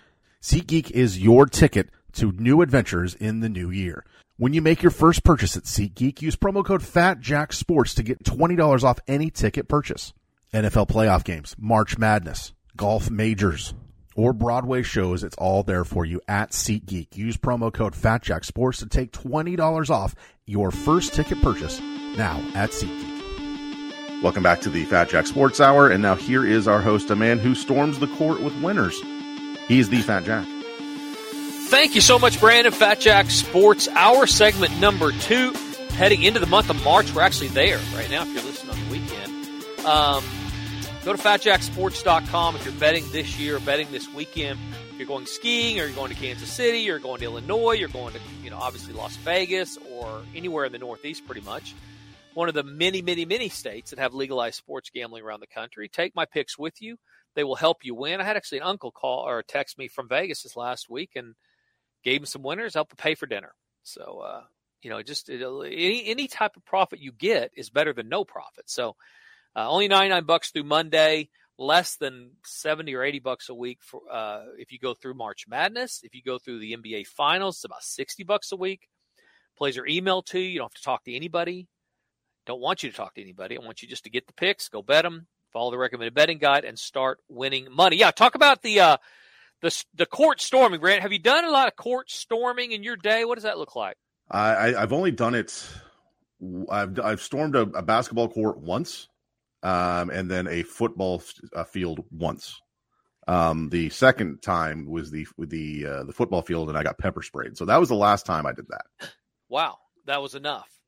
[0.42, 4.04] SeatGeek is your ticket to new adventures in the new year.
[4.36, 8.84] When you make your first purchase at SeatGeek, use promo code FATJackSports to get $20
[8.84, 10.12] off any ticket purchase.
[10.54, 13.74] NFL playoff games, March Madness, golf majors,
[14.18, 17.16] or Broadway shows, it's all there for you at SeatGeek.
[17.16, 20.14] Use promo code FATJackSports to take $20 off
[20.46, 21.80] your first ticket purchase
[22.18, 23.19] now at SeatGeek.
[24.22, 27.16] Welcome back to the Fat Jack Sports Hour, and now here is our host, a
[27.16, 29.00] man who storms the court with winners.
[29.70, 30.46] He's the Fat Jack.
[31.70, 32.74] Thank you so much, Brandon.
[32.74, 35.54] Fat Jack Sports Hour, segment number two.
[35.92, 38.86] Heading into the month of March, we're actually there right now if you're listening on
[38.86, 39.86] the weekend.
[39.86, 40.24] Um,
[41.06, 44.60] go to fatjacksports.com if you're betting this year, betting this weekend.
[44.92, 47.72] If you're going skiing or you're going to Kansas City or you're going to Illinois,
[47.72, 51.74] you're going to, you know, obviously Las Vegas or anywhere in the Northeast pretty much.
[52.36, 55.90] One of the many, many, many states that have legalized sports gambling around the country.
[55.90, 56.98] Take my picks with you.
[57.36, 58.22] They will help you win.
[58.22, 61.36] I had actually an uncle call or text me from Vegas this last week and
[62.04, 63.54] gave him some winners, helped him pay for dinner.
[63.84, 64.44] So, uh,
[64.82, 68.70] you know, just any any type of profit you get is better than no profit.
[68.70, 68.96] So,
[69.56, 73.80] uh, only ninety nine bucks through Monday, less than seventy or eighty bucks a week
[73.82, 76.02] for uh, if you go through March Madness.
[76.04, 78.88] If you go through the NBA Finals, it's about sixty bucks a week.
[79.58, 80.50] Plays are emailed to you.
[80.50, 81.68] You don't have to talk to anybody.
[82.46, 83.58] Don't want you to talk to anybody.
[83.58, 86.38] I want you just to get the picks, go bet them, follow the recommended betting
[86.38, 87.98] guide, and start winning money.
[87.98, 88.98] Yeah, talk about the uh,
[89.62, 91.02] the the court storming, Grant.
[91.02, 93.26] Have you done a lot of court storming in your day?
[93.26, 93.98] What does that look like?
[94.32, 95.68] I, I've only done it.
[96.70, 99.08] I've I've stormed a, a basketball court once,
[99.64, 101.22] um, and then a football
[101.56, 102.60] f- field once.
[103.28, 106.98] Um, the second time was the with the uh, the football field, and I got
[106.98, 107.58] pepper sprayed.
[107.58, 109.12] So that was the last time I did that.
[109.50, 110.79] Wow, that was enough.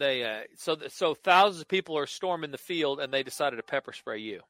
[0.00, 3.62] They uh, so so thousands of people are storming the field, and they decided to
[3.62, 4.40] pepper spray you.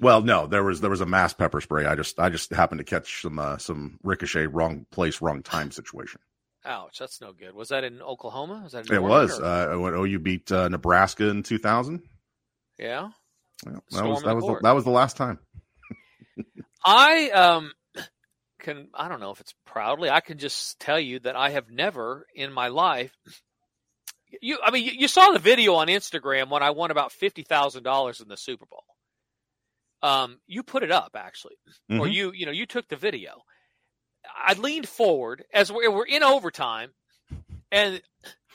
[0.00, 1.86] Well, no, there was there was a mass pepper spray.
[1.86, 5.72] I just I just happened to catch some uh, some ricochet, wrong place, wrong time
[5.72, 6.20] situation.
[6.64, 7.52] Ouch, that's no good.
[7.52, 8.60] Was that in Oklahoma?
[8.62, 12.02] Was that it was uh, when OU beat uh, Nebraska in two thousand.
[12.78, 13.10] Yeah,
[13.64, 15.40] that was that was the, that was the last time.
[16.84, 17.72] I um
[18.60, 21.70] can I don't know if it's proudly I can just tell you that I have
[21.70, 23.12] never in my life
[24.40, 27.42] you I mean you, you saw the video on Instagram when I won about fifty
[27.42, 28.84] thousand dollars in the Super Bowl.
[30.02, 31.56] Um, you put it up actually,
[31.90, 32.00] mm-hmm.
[32.00, 33.42] or you you know you took the video.
[34.36, 36.90] I leaned forward as we're, we're in overtime,
[37.72, 38.00] and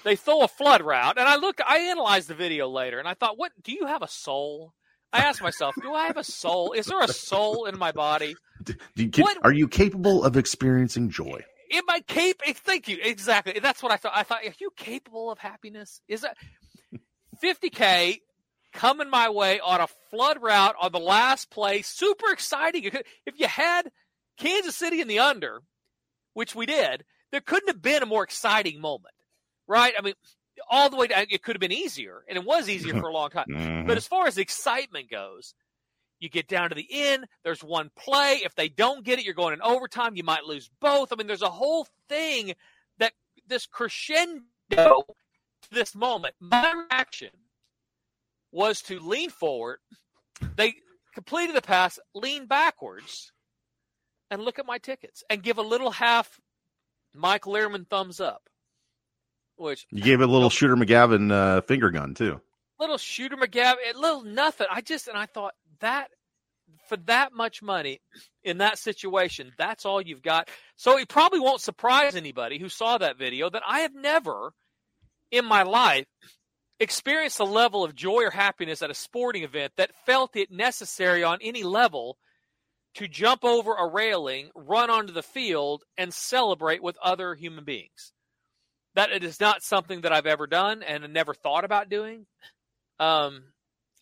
[0.03, 1.17] they throw a flood route.
[1.17, 3.51] And I look, I analyzed the video later, and I thought, what?
[3.61, 4.73] Do you have a soul?
[5.13, 6.73] I asked myself, do I have a soul?
[6.73, 8.35] Is there a soul in my body?
[9.17, 11.45] What, are you capable of experiencing joy?
[11.71, 12.53] Am I capable?
[12.53, 12.97] Thank you.
[13.01, 13.59] Exactly.
[13.59, 14.13] That's what I thought.
[14.15, 16.01] I thought, are you capable of happiness?
[16.07, 16.37] Is that
[17.43, 18.21] 50K
[18.73, 21.81] coming my way on a flood route on the last play?
[21.81, 22.85] Super exciting.
[23.25, 23.89] If you had
[24.37, 25.61] Kansas City in the under,
[26.33, 29.15] which we did, there couldn't have been a more exciting moment,
[29.67, 29.93] right?
[29.97, 30.13] I mean,
[30.69, 33.13] all the way down, it could have been easier, and it was easier for a
[33.13, 33.47] long time.
[33.49, 33.87] Mm-hmm.
[33.87, 35.53] But as far as excitement goes,
[36.19, 38.41] you get down to the end, there's one play.
[38.43, 40.15] If they don't get it, you're going in overtime.
[40.15, 41.11] You might lose both.
[41.11, 42.53] I mean, there's a whole thing
[42.97, 43.13] that
[43.47, 46.35] this crescendo to this moment.
[46.39, 47.29] My reaction
[48.51, 49.79] was to lean forward.
[50.55, 50.75] They
[51.13, 53.31] completed the pass, lean backwards,
[54.29, 56.39] and look at my tickets and give a little half
[57.13, 58.43] Mike Learman thumbs up.
[59.55, 62.39] Which you gave a little Shooter McGavin uh, finger gun too.
[62.79, 64.67] Little Shooter McGavin, little nothing.
[64.69, 66.09] I just and I thought that
[66.87, 67.99] for that much money
[68.43, 70.49] in that situation, that's all you've got.
[70.75, 74.53] So it probably won't surprise anybody who saw that video that I have never
[75.31, 76.05] in my life
[76.79, 81.23] experienced a level of joy or happiness at a sporting event that felt it necessary
[81.23, 82.17] on any level
[82.95, 88.13] to jump over a railing, run onto the field, and celebrate with other human beings.
[88.95, 92.25] That it is not something that I've ever done and never thought about doing.
[92.99, 93.43] Um,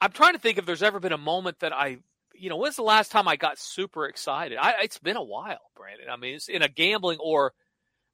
[0.02, 1.98] I'm trying to think if there's ever been a moment that I,
[2.34, 4.58] you know, when's the last time I got super excited?
[4.62, 6.08] I, it's been a while, Brandon.
[6.10, 7.54] I mean, it's in a gambling or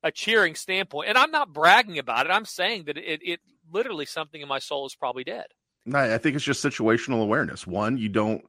[0.03, 2.31] a cheering standpoint, and I'm not bragging about it.
[2.31, 3.39] I'm saying that it, it
[3.71, 5.47] literally something in my soul is probably dead.
[5.85, 7.65] No, I think it's just situational awareness.
[7.65, 8.43] One, you don't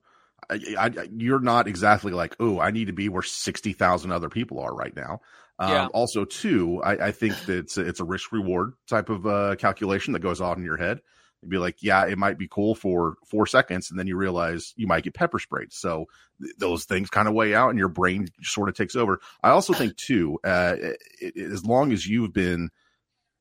[0.50, 4.28] I, I, you're not exactly like, oh, I need to be where sixty thousand other
[4.28, 5.20] people are right now.
[5.58, 5.86] Um, yeah.
[5.88, 9.56] Also, too, I, I think that it's a, it's a risk reward type of uh,
[9.56, 11.00] calculation that goes on in your head.
[11.42, 14.72] You'd be like, yeah, it might be cool for four seconds, and then you realize
[14.76, 15.72] you might get pepper sprayed.
[15.72, 16.06] So
[16.40, 19.20] th- those things kind of weigh out, and your brain sort of takes over.
[19.42, 22.70] I also think too, uh, it, it, as long as you've been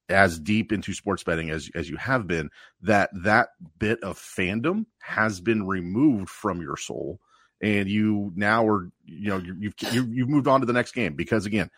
[0.10, 2.50] as deep into sports betting as as you have been
[2.82, 7.20] that that bit of fandom has been removed from your soul
[7.62, 11.46] and you now are you know you've you've moved on to the next game because
[11.46, 11.70] again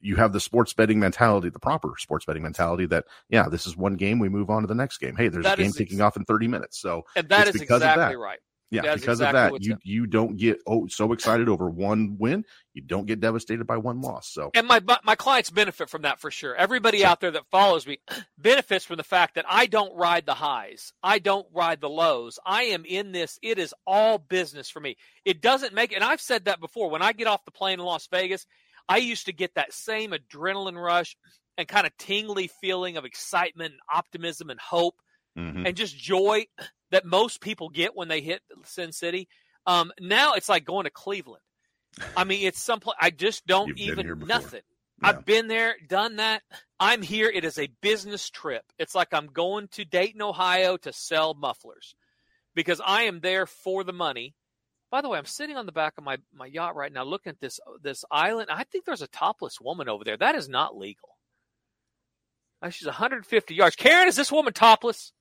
[0.00, 3.76] you have the sports betting mentality the proper sports betting mentality that yeah this is
[3.76, 6.00] one game we move on to the next game hey there's that a game kicking
[6.00, 9.62] off in 30 minutes so and that is exactly right yeah, That's because exactly of
[9.62, 12.44] that, you you don't get oh so excited over one win,
[12.74, 14.28] you don't get devastated by one loss.
[14.28, 16.52] So, and my my clients benefit from that for sure.
[16.54, 17.06] Everybody sure.
[17.06, 18.00] out there that follows me
[18.38, 22.40] benefits from the fact that I don't ride the highs, I don't ride the lows.
[22.44, 23.38] I am in this.
[23.40, 24.96] It is all business for me.
[25.24, 26.90] It doesn't make, and I've said that before.
[26.90, 28.46] When I get off the plane in Las Vegas,
[28.88, 31.16] I used to get that same adrenaline rush
[31.58, 34.96] and kind of tingly feeling of excitement, and optimism, and hope,
[35.38, 35.66] mm-hmm.
[35.66, 36.46] and just joy
[36.90, 39.28] that most people get when they hit Sin City.
[39.66, 41.42] Um, now it's like going to Cleveland.
[42.16, 44.60] I mean, it's some I just don't You've even nothing.
[45.02, 45.08] Yeah.
[45.08, 46.42] I've been there, done that.
[46.78, 47.28] I'm here.
[47.28, 48.64] It is a business trip.
[48.78, 51.94] It's like I'm going to Dayton, Ohio to sell mufflers
[52.54, 54.34] because I am there for the money.
[54.96, 57.28] By the way, I'm sitting on the back of my, my yacht right now, looking
[57.28, 58.48] at this this island.
[58.50, 60.16] I think there's a topless woman over there.
[60.16, 61.10] That is not legal.
[62.62, 63.76] Uh, She's 150 yards.
[63.76, 65.12] Karen, is this woman topless?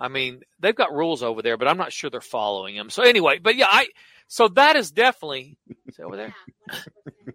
[0.00, 2.90] I mean, they've got rules over there, but I'm not sure they're following them.
[2.90, 3.86] So anyway, but yeah, I
[4.26, 5.58] so that is definitely
[5.92, 6.34] see over there.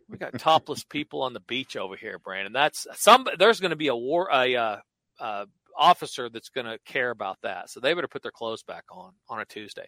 [0.09, 2.51] we got topless people on the beach over here, Brandon.
[2.51, 3.25] That's some.
[3.39, 4.77] There's going to be a war a uh,
[5.17, 5.45] uh,
[5.77, 7.69] officer that's going to care about that.
[7.69, 9.88] So they better put their clothes back on on a Tuesday.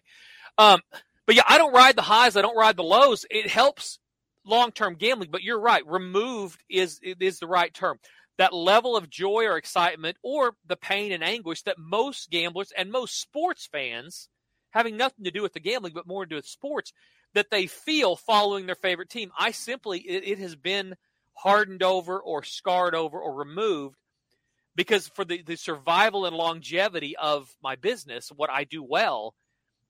[0.56, 0.80] Um,
[1.26, 2.36] but yeah, I don't ride the highs.
[2.36, 3.26] I don't ride the lows.
[3.30, 3.98] It helps
[4.44, 5.30] long term gambling.
[5.30, 5.86] But you're right.
[5.86, 7.98] Removed is is the right term
[8.38, 12.90] that level of joy or excitement or the pain and anguish that most gamblers and
[12.90, 14.28] most sports fans
[14.70, 16.92] having nothing to do with the gambling but more to do with sports
[17.34, 20.94] that they feel following their favorite team i simply it, it has been
[21.34, 23.96] hardened over or scarred over or removed
[24.78, 29.34] because for the, the survival and longevity of my business what i do well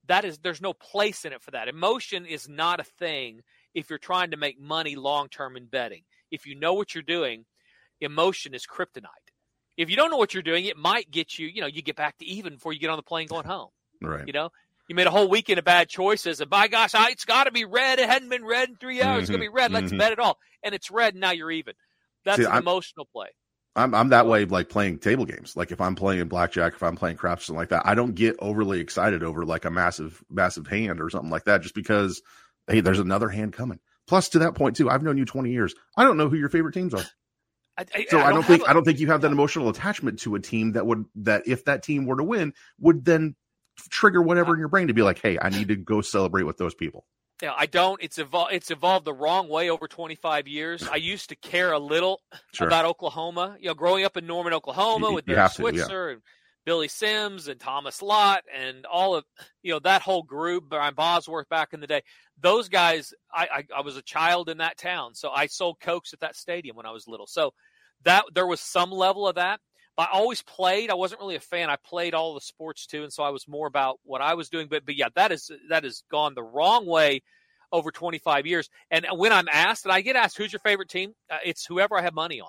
[0.09, 3.41] that is there's no place in it for that emotion is not a thing
[3.75, 7.03] if you're trying to make money long term in betting if you know what you're
[7.03, 7.45] doing
[8.01, 9.07] emotion is kryptonite.
[9.77, 11.97] If you don't know what you're doing, it might get you, you know, you get
[11.97, 13.71] back to even before you get on the plane going home.
[14.01, 14.25] Right.
[14.27, 14.51] You know,
[14.89, 17.51] you made a whole weekend of bad choices, and by gosh, I, it's got to
[17.51, 17.99] be red.
[17.99, 19.23] It hadn't been red in three hours.
[19.23, 19.73] It's going to be red.
[19.73, 19.99] Let's Mhm.
[19.99, 20.39] bet it all.
[20.63, 21.75] And it's red, and now you're even.
[22.25, 23.29] That's See, an I'm- emotional play.
[23.77, 25.57] I'm I'm that way like playing table games.
[25.57, 28.37] Like if I'm playing blackjack, if I'm playing craps, something like that, I don't get
[28.41, 32.21] overly excited over like a massive massive hand or something like that, just because
[32.67, 33.79] hey, there's another hand coming.
[34.07, 35.75] Plus, to that point too, I've known you 20 years.
[35.97, 37.05] I don't know who your favorite teams are,
[37.79, 39.69] I, I, so I, don't, have think a- I don't think you have that emotional
[39.69, 43.37] attachment to a team that would that if that team were to win would then
[43.91, 46.43] trigger whatever uh, in your brain to be like, hey, I need to go celebrate
[46.43, 47.07] with those people.
[47.43, 48.03] Yeah, I don't.
[48.03, 48.53] It's evolved.
[48.53, 50.83] It's evolved the wrong way over 25 years.
[50.89, 52.21] I used to care a little
[52.53, 52.67] Sure.
[52.67, 53.57] about Oklahoma.
[53.61, 55.69] You know, growing up in Norman, Oklahoma, You- with Barry have to, yeah.
[55.71, 56.23] Switzer and
[56.65, 59.25] Billy Sims and Thomas Lott and all of
[59.63, 60.69] you know that whole group.
[60.69, 62.03] Brian Bosworth back in the day.
[62.41, 63.15] Those guys.
[63.33, 66.35] I, I I was a child in that town, so I sold cokes at that
[66.37, 67.27] stadium when I was little.
[67.27, 67.55] So
[68.05, 69.61] that there was some level of that.
[69.99, 70.91] I always played.
[70.91, 71.69] I wasn't really a fan.
[71.71, 74.49] I played all the sports too, and so I was more about what I was
[74.49, 74.69] doing.
[74.71, 77.23] But but yeah, that is that has gone the wrong way
[77.73, 78.71] over 25 years.
[78.91, 81.13] And when I'm asked, and I get asked, who's your favorite team?
[81.31, 82.49] Uh, it's whoever I have money on,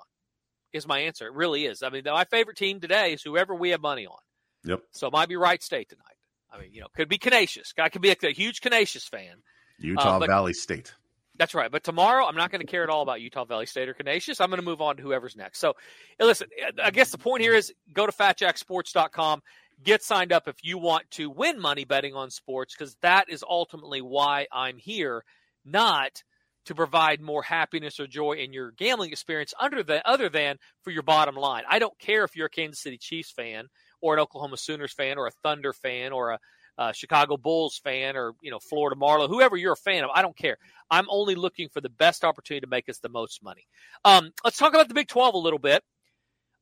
[0.72, 1.26] is my answer.
[1.26, 1.82] It really is.
[1.82, 4.16] I mean, my favorite team today is whoever we have money on.
[4.64, 4.80] Yep.
[4.92, 6.04] So it might be Wright State tonight.
[6.52, 7.74] I mean, you know, could be Canisius.
[7.78, 9.42] I could be a, a huge Canisius fan.
[9.78, 10.94] Utah Uh, but- Valley State.
[11.40, 11.72] That's right.
[11.72, 14.42] But tomorrow, I'm not going to care at all about Utah Valley State or Canisius.
[14.42, 15.58] I'm going to move on to whoever's next.
[15.58, 15.72] So,
[16.18, 16.48] eh, listen,
[16.84, 19.40] I guess the point here is go to fatjacksports.com,
[19.82, 23.42] get signed up if you want to win money betting on sports, because that is
[23.48, 25.24] ultimately why I'm here,
[25.64, 26.22] not
[26.66, 30.90] to provide more happiness or joy in your gambling experience under the, other than for
[30.90, 31.62] your bottom line.
[31.66, 33.68] I don't care if you're a Kansas City Chiefs fan
[34.02, 36.38] or an Oklahoma Sooners fan or a Thunder fan or a
[36.80, 40.10] uh, Chicago Bulls fan or you know Florida Marlins, whoever you're a fan of.
[40.14, 40.56] I don't care.
[40.90, 43.66] I'm only looking for the best opportunity to make us the most money.
[44.02, 45.84] Um, let's talk about the Big 12 a little bit.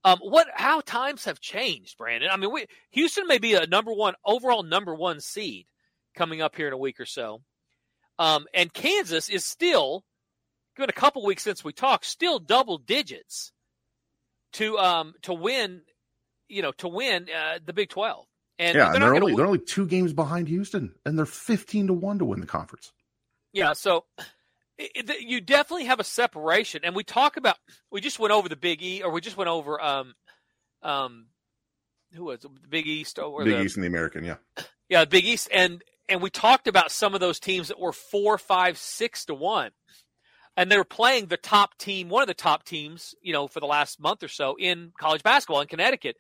[0.03, 2.31] Um, what how times have changed, Brandon?
[2.33, 5.67] I mean, we, Houston may be a number one overall number one seed
[6.17, 7.41] coming up here in a week or so,
[8.19, 10.05] um, and Kansas is still,
[10.77, 13.53] given a couple weeks since we talked, still double digits
[14.55, 15.83] to um to win,
[16.49, 18.27] you know, to win uh, the Big 12.
[18.59, 21.89] And yeah, they're and they're only they're only two games behind Houston, and they're 15
[21.89, 22.93] to one to win the conference.
[23.53, 24.05] Yeah, so
[24.77, 27.57] it, you definitely have a separation, and we talk about.
[27.91, 30.15] We just went over the Big E, or we just went over um,
[30.83, 31.27] um,
[32.15, 32.51] who was it?
[32.63, 34.37] the Big East or Big the, East and the American, yeah.
[34.89, 37.93] Yeah, the Big East, and and we talked about some of those teams that were
[37.93, 39.73] four, five, six to one,
[40.57, 43.61] and they were playing the top team, one of the top teams, you know, for
[43.61, 46.17] the last month or so in college basketball in Connecticut.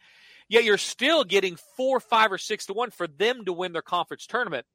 [0.48, 3.82] Yet you're still getting four, five, or six to one for them to win their
[3.82, 4.66] conference tournament.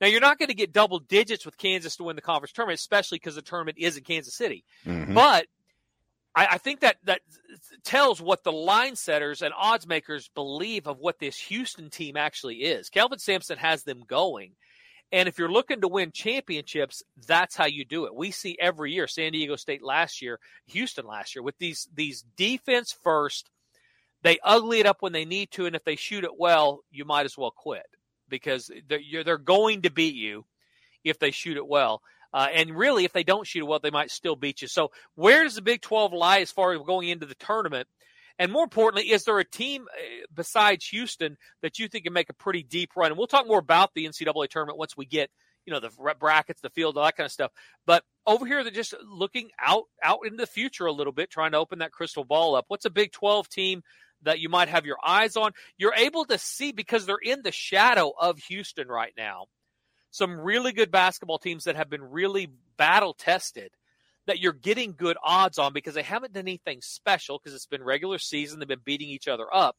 [0.00, 2.78] Now you're not going to get double digits with Kansas to win the conference tournament,
[2.78, 4.64] especially because the tournament is in Kansas City.
[4.86, 5.14] Mhm.
[5.14, 5.46] But
[6.36, 7.20] I, I think that that
[7.82, 12.58] tells what the line setters and odds makers believe of what this Houston team actually
[12.58, 12.88] is.
[12.90, 14.52] Kelvin Sampson has them going.
[15.10, 18.14] And if you're looking to win championships, that's how you do it.
[18.14, 22.24] We see every year, San Diego State last year, Houston last year, with these these
[22.36, 23.50] defense first,
[24.22, 27.04] they ugly it up when they need to, and if they shoot it well, you
[27.04, 27.86] might as well quit
[28.28, 30.44] because they're, they're going to beat you
[31.04, 32.02] if they shoot it well.
[32.32, 34.68] Uh, and really, if they don't shoot it well, they might still beat you.
[34.68, 37.88] So, where does the Big 12 lie as far as going into the tournament?
[38.38, 42.28] And more importantly, is there a team uh, besides Houston that you think can make
[42.28, 43.10] a pretty deep run?
[43.10, 45.30] And we'll talk more about the NCAA tournament once we get,
[45.64, 47.50] you know, the brackets, the field, all that kind of stuff.
[47.86, 51.52] But over here, they're just looking out out into the future a little bit, trying
[51.52, 52.66] to open that crystal ball up.
[52.68, 53.82] What's a Big 12 team
[54.22, 55.52] that you might have your eyes on.
[55.76, 59.46] You're able to see because they're in the shadow of Houston right now.
[60.10, 63.70] Some really good basketball teams that have been really battle tested
[64.26, 67.82] that you're getting good odds on because they haven't done anything special because it's been
[67.82, 68.58] regular season.
[68.58, 69.76] They've been beating each other up.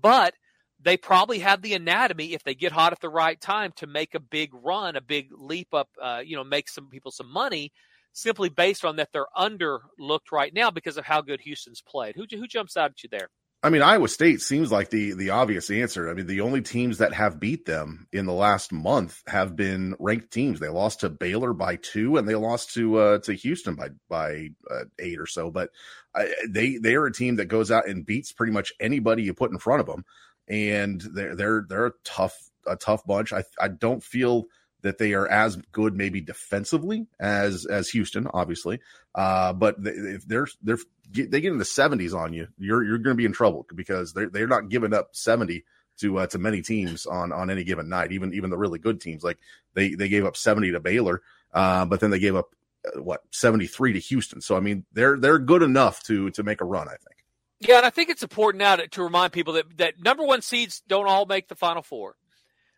[0.00, 0.34] But
[0.80, 4.14] they probably have the anatomy if they get hot at the right time to make
[4.14, 7.72] a big run, a big leap up, uh, you know, make some people some money
[8.12, 12.14] simply based on that they're underlooked right now because of how good Houston's played.
[12.14, 13.28] Who, who jumps out at you there?
[13.64, 16.10] I mean, Iowa State seems like the the obvious answer.
[16.10, 19.94] I mean, the only teams that have beat them in the last month have been
[20.00, 20.58] ranked teams.
[20.58, 24.48] They lost to Baylor by two, and they lost to uh, to Houston by by
[24.68, 25.52] uh, eight or so.
[25.52, 25.70] But
[26.12, 29.32] uh, they they are a team that goes out and beats pretty much anybody you
[29.32, 30.04] put in front of them,
[30.48, 32.36] and they're they're they're a tough
[32.66, 33.32] a tough bunch.
[33.32, 34.46] I I don't feel
[34.82, 38.80] that they are as good maybe defensively as as Houston, obviously.
[39.14, 40.78] Uh, but if they're they're
[41.12, 44.12] they get in the 70s on you, you're you're going to be in trouble because
[44.12, 45.64] they're they're not giving up 70
[46.00, 48.12] to uh, to many teams on on any given night.
[48.12, 49.38] Even even the really good teams, like
[49.74, 51.22] they they gave up 70 to Baylor,
[51.52, 52.54] uh, but then they gave up
[52.86, 54.40] uh, what 73 to Houston.
[54.40, 56.88] So I mean, they're they're good enough to to make a run.
[56.88, 57.24] I think.
[57.60, 60.42] Yeah, and I think it's important now to, to remind people that that number one
[60.42, 62.16] seeds don't all make the final four.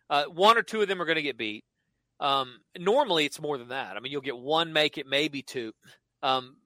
[0.09, 1.63] Uh, one or two of them are going to get beat.
[2.19, 3.97] Um, normally, it's more than that.
[3.97, 5.73] I mean, you'll get one make it, maybe two.
[6.23, 6.57] Um,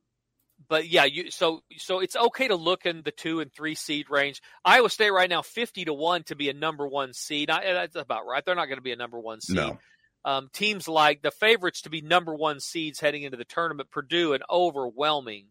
[0.68, 4.10] but yeah, you so so it's okay to look in the two and three seed
[4.10, 4.42] range.
[4.66, 7.50] Iowa State right now fifty to one to be a number one seed.
[7.50, 8.44] I, that's about right.
[8.44, 9.56] They're not going to be a number one seed.
[9.56, 9.80] No.
[10.26, 13.90] Um, teams like the favorites to be number one seeds heading into the tournament.
[13.90, 15.48] Purdue, an overwhelming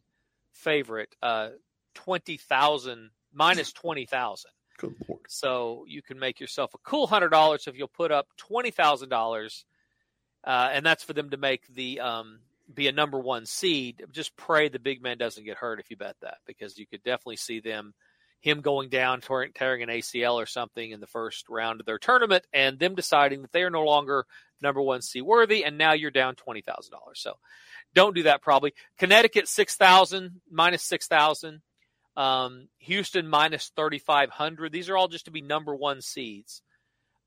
[0.53, 1.51] favorite, uh,
[1.94, 4.51] twenty thousand minus twenty thousand.
[4.76, 5.22] Good lord!
[5.28, 9.09] So you can make yourself a cool hundred dollars if you'll put up twenty thousand
[10.45, 12.41] uh, and that's for them to make the um,
[12.72, 14.05] be a number one seed.
[14.12, 17.03] Just pray the big man doesn't get hurt if you bet that, because you could
[17.03, 17.95] definitely see them
[18.41, 22.47] him going down, tearing an ACL or something in the first round of their tournament,
[22.53, 24.26] and them deciding that they are no longer
[24.62, 27.20] number one seed worthy, and now you're down twenty thousand dollars.
[27.20, 27.34] So
[27.95, 28.43] don't do that.
[28.43, 31.62] Probably Connecticut six thousand minus six thousand.
[32.16, 34.72] Um, Houston minus thirty five hundred.
[34.72, 36.62] These are all just to be number one seeds.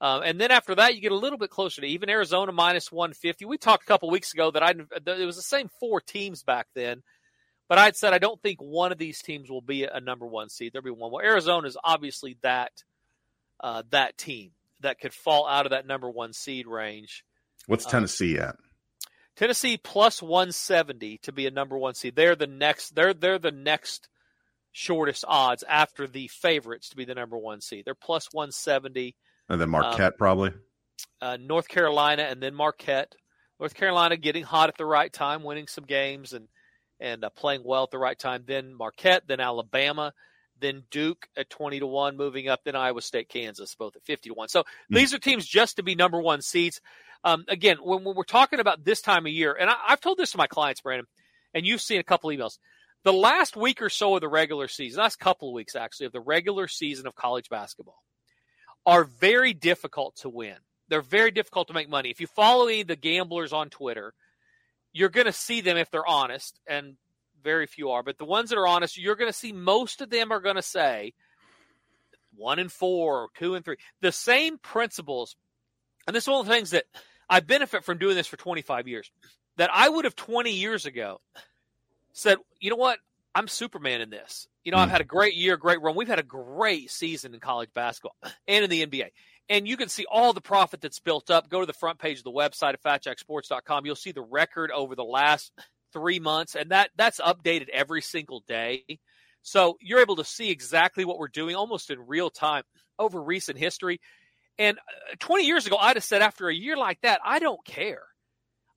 [0.01, 2.91] Um, and then after that, you get a little bit closer to even Arizona minus
[2.91, 3.45] 150.
[3.45, 6.65] We talked a couple weeks ago that I it was the same four teams back
[6.73, 7.03] then,
[7.69, 10.49] but I'd said I don't think one of these teams will be a number one
[10.49, 10.73] seed.
[10.73, 11.11] There'll be one.
[11.11, 12.71] Well, Arizona is obviously that
[13.59, 17.23] uh, that team that could fall out of that number one seed range.
[17.67, 18.55] What's Tennessee um, at?
[19.35, 22.15] Tennessee plus 170 to be a number one seed.
[22.15, 22.95] They're the next.
[22.95, 24.09] They're they're the next
[24.71, 27.85] shortest odds after the favorites to be the number one seed.
[27.85, 29.15] They're plus 170.
[29.51, 30.53] And then Marquette, um, probably.
[31.21, 33.15] Uh, North Carolina, and then Marquette.
[33.59, 36.47] North Carolina getting hot at the right time, winning some games and
[37.01, 38.45] and uh, playing well at the right time.
[38.47, 40.13] Then Marquette, then Alabama,
[40.61, 42.61] then Duke at twenty to one, moving up.
[42.63, 44.47] Then Iowa State, Kansas, both at fifty to one.
[44.47, 44.95] So mm-hmm.
[44.95, 46.79] these are teams just to be number one seeds.
[47.25, 50.17] Um, again, when, when, we're talking about this time of year, and I, I've told
[50.17, 51.07] this to my clients, Brandon,
[51.53, 52.57] and you've seen a couple emails.
[53.03, 56.13] The last week or so of the regular season, last couple of weeks actually, of
[56.13, 58.01] the regular season of college basketball,
[58.85, 60.55] are very difficult to win.
[60.89, 62.09] They're very difficult to make money.
[62.09, 64.13] If you follow any of the gamblers on Twitter,
[64.91, 66.97] you're going to see them if they're honest, and
[67.43, 68.03] very few are.
[68.03, 70.57] But the ones that are honest, you're going to see most of them are going
[70.57, 71.13] to say
[72.35, 73.77] one and four, or two and three.
[74.01, 75.35] The same principles.
[76.07, 76.85] And this is one of the things that
[77.29, 79.11] I benefit from doing this for 25 years.
[79.57, 81.21] That I would have 20 years ago
[82.13, 82.99] said, you know what?
[83.33, 84.47] I'm Superman in this.
[84.63, 84.81] You know, mm.
[84.81, 85.95] I've had a great year, great run.
[85.95, 88.15] We've had a great season in college basketball
[88.47, 89.09] and in the NBA.
[89.49, 91.49] And you can see all the profit that's built up.
[91.49, 93.85] Go to the front page of the website at fatjacksports.com.
[93.85, 95.51] You'll see the record over the last
[95.91, 98.83] three months, and that that's updated every single day.
[99.41, 102.63] So you're able to see exactly what we're doing almost in real time
[102.99, 103.99] over recent history.
[104.57, 107.63] And uh, 20 years ago, I'd have said after a year like that, I don't
[107.65, 108.03] care.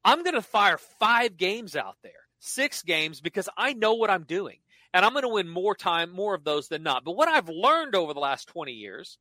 [0.04, 2.12] I'm going to fire five games out there,
[2.44, 4.58] six games, because I know what I'm doing
[4.94, 7.04] and I'm going to win more time, more of those than not.
[7.04, 9.18] But what I've learned over the last 20 years,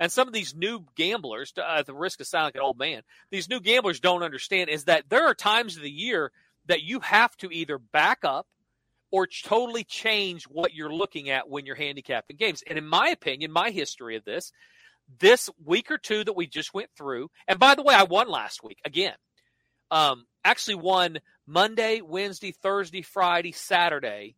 [0.00, 2.78] and some of these new gamblers, uh, at the risk of sounding like an old
[2.78, 6.32] man, these new gamblers don't understand is that there are times of the year
[6.66, 8.46] that you have to either back up
[9.10, 12.62] or totally change what you're looking at when you're handicapping games.
[12.66, 14.52] And in my opinion, my history of this,
[15.18, 18.28] this week or two that we just went through, and by the way, I won
[18.28, 19.16] last week again.
[19.90, 24.36] Um, actually won Monday, Wednesday, Thursday, Friday, Saturday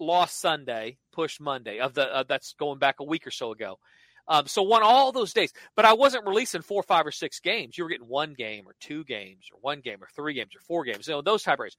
[0.00, 1.80] lost Sunday, pushed Monday.
[1.80, 3.78] Of the uh, that's going back a week or so ago.
[4.26, 7.78] Um, so won all those days, but I wasn't releasing four, five, or six games.
[7.78, 10.60] You were getting one game, or two games, or one game, or three games, or
[10.60, 11.08] four games.
[11.08, 11.76] You know those type rates.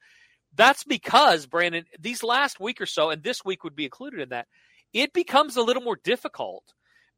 [0.55, 4.29] That's because Brandon, these last week or so, and this week would be included in
[4.29, 4.47] that,
[4.93, 6.63] it becomes a little more difficult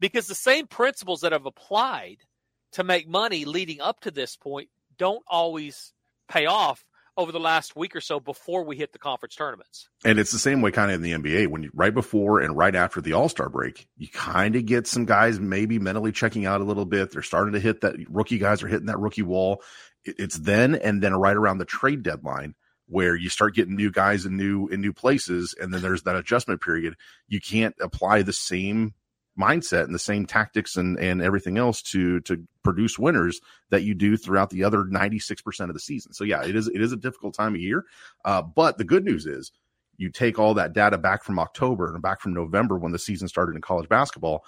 [0.02, 2.18] because the same principles that have applied
[2.74, 4.68] to make money leading up to this point
[4.98, 5.94] don't always
[6.32, 6.84] pay off
[7.18, 9.90] over the last week or so before we hit the conference tournaments.
[10.06, 12.56] And it's the same way kind of in the NBA when you right before and
[12.56, 16.46] right after the All Star break, you kind of get some guys maybe mentally checking
[16.46, 17.12] out a little bit.
[17.12, 19.62] They're starting to hit that rookie guys are hitting that rookie wall.
[20.04, 22.56] It's then and then right around the trade deadline
[22.88, 26.16] where you start getting new guys in new in new places, and then there's that
[26.16, 26.96] adjustment period.
[27.28, 28.94] You can't apply the same
[29.42, 33.94] mindset and the same tactics and, and everything else to to produce winners that you
[33.94, 36.14] do throughout the other 96% of the season.
[36.14, 37.86] So yeah, it is it is a difficult time of year.
[38.24, 39.52] Uh, but the good news is
[39.98, 43.28] you take all that data back from October and back from November when the season
[43.28, 44.44] started in college basketball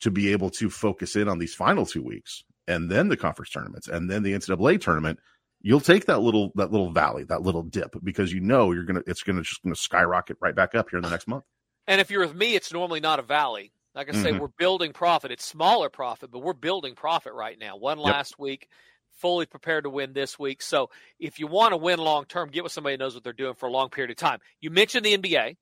[0.00, 3.50] to be able to focus in on these final two weeks and then the conference
[3.50, 5.18] tournaments and then the NCAA tournament.
[5.62, 9.02] You'll take that little that little valley, that little dip, because you know you're gonna
[9.06, 11.44] it's gonna just gonna skyrocket right back up here in the next month.
[11.86, 13.72] And if you're with me, it's normally not a valley.
[13.96, 14.40] Like I say, Mhm.
[14.40, 15.32] we're building profit.
[15.32, 17.76] It's smaller profit, but we're building profit right now.
[17.76, 18.04] One Yep.
[18.06, 18.68] last week,
[19.10, 20.60] fully prepared to win this week.
[20.60, 23.32] So if you want to win long term, get with somebody who knows what they're
[23.32, 24.40] doing for a long period of time.
[24.60, 25.56] You mentioned the NBA.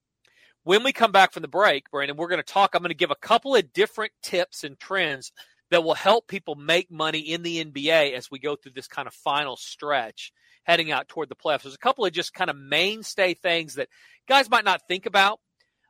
[0.65, 2.75] When we come back from the break, Brandon, we're going to talk.
[2.75, 5.31] I'm going to give a couple of different tips and trends
[5.71, 9.07] that will help people make money in the NBA as we go through this kind
[9.07, 10.33] of final stretch
[10.65, 11.63] heading out toward the playoffs.
[11.63, 13.89] There's a couple of just kind of mainstay things that
[14.27, 15.41] guys might not think about.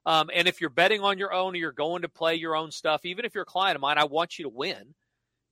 [0.07, 2.71] Um, and if you're betting on your own or you're going to play your own
[2.71, 4.95] stuff, even if you're a client of mine, I want you to win.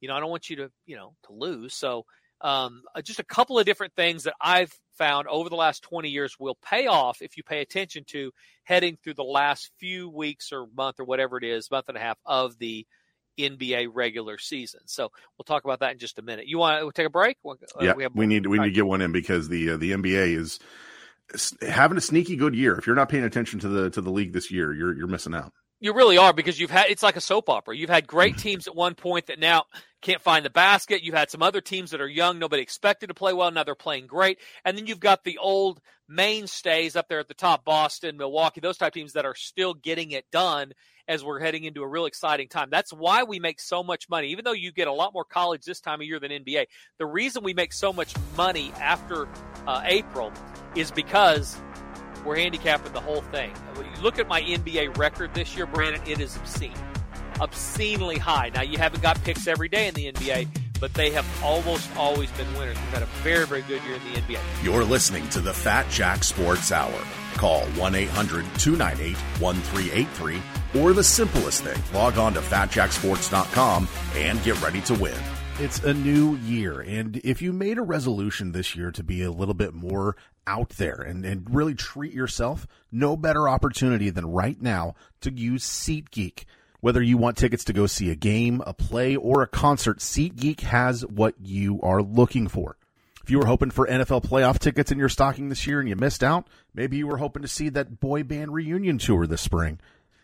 [0.01, 1.75] You know, I don't want you to, you know, to lose.
[1.75, 2.05] So,
[2.41, 6.09] um, uh, just a couple of different things that I've found over the last 20
[6.09, 8.33] years will pay off if you pay attention to
[8.65, 12.01] heading through the last few weeks or month or whatever it is, month and a
[12.01, 12.85] half of the
[13.39, 14.81] NBA regular season.
[14.87, 16.47] So we'll talk about that in just a minute.
[16.47, 17.39] You want to take a break?
[17.45, 19.77] Uh, yeah, we have we need we need to get one in because the uh,
[19.77, 20.59] the NBA is
[21.63, 22.77] having a sneaky good year.
[22.77, 25.35] If you're not paying attention to the to the league this year, you're you're missing
[25.35, 25.53] out.
[25.83, 27.77] You really are because you've had it's like a soap opera.
[27.77, 29.65] You've had great teams at one point that now
[30.01, 31.03] can't find the basket.
[31.03, 33.75] You've had some other teams that are young, nobody expected to play well, now they're
[33.75, 34.39] playing great.
[34.65, 38.79] And then you've got the old mainstays up there at the top, Boston, Milwaukee, those
[38.79, 40.73] type teams that are still getting it done
[41.09, 42.69] as we're heading into a real exciting time.
[42.71, 44.29] That's why we make so much money.
[44.29, 46.67] Even though you get a lot more college this time of year than NBA,
[46.99, 49.27] the reason we make so much money after
[49.67, 50.33] uh, April
[50.77, 51.61] is because
[52.25, 53.51] we're handicapping the whole thing.
[53.75, 56.73] When you look at my NBA record this year, Brandon, it is obscene.
[57.41, 58.51] Obscenely high.
[58.55, 60.49] Now, you haven't got picks every day in the NBA,
[60.81, 62.77] but they have almost always been winners.
[62.77, 64.41] We've had a very, very good year in the NBA.
[64.63, 66.99] You're listening to the Fat Jack Sports Hour.
[67.35, 70.43] Call 1 800 298 1383
[70.81, 75.19] or the simplest thing, log on to fatjacksports.com and get ready to win.
[75.59, 79.31] It's a new year, and if you made a resolution this year to be a
[79.31, 84.61] little bit more out there and, and really treat yourself, no better opportunity than right
[84.61, 86.45] now to use SeatGeek.
[86.81, 90.61] Whether you want tickets to go see a game, a play, or a concert, SeatGeek
[90.61, 92.77] has what you are looking for.
[93.23, 95.95] If you were hoping for NFL playoff tickets in your stocking this year and you
[95.95, 99.79] missed out, maybe you were hoping to see that boy band reunion tour this spring.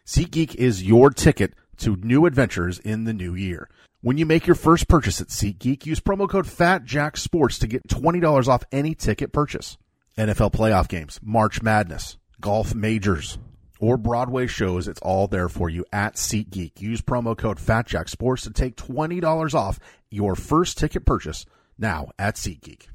[0.05, 3.69] SeatGeek is your ticket to new adventures in the new year.
[4.01, 8.47] When you make your first purchase at SeatGeek, use promo code FATJackSports to get $20
[8.47, 9.77] off any ticket purchase.
[10.17, 13.39] NFL playoff games, March Madness, golf majors,
[13.81, 16.81] or Broadway shows, it's all there for you at SeatGeek.
[16.81, 19.81] Use promo code FATJackSports to take $20 off
[20.11, 21.45] your first ticket purchase
[21.77, 22.87] now at SeatGeek.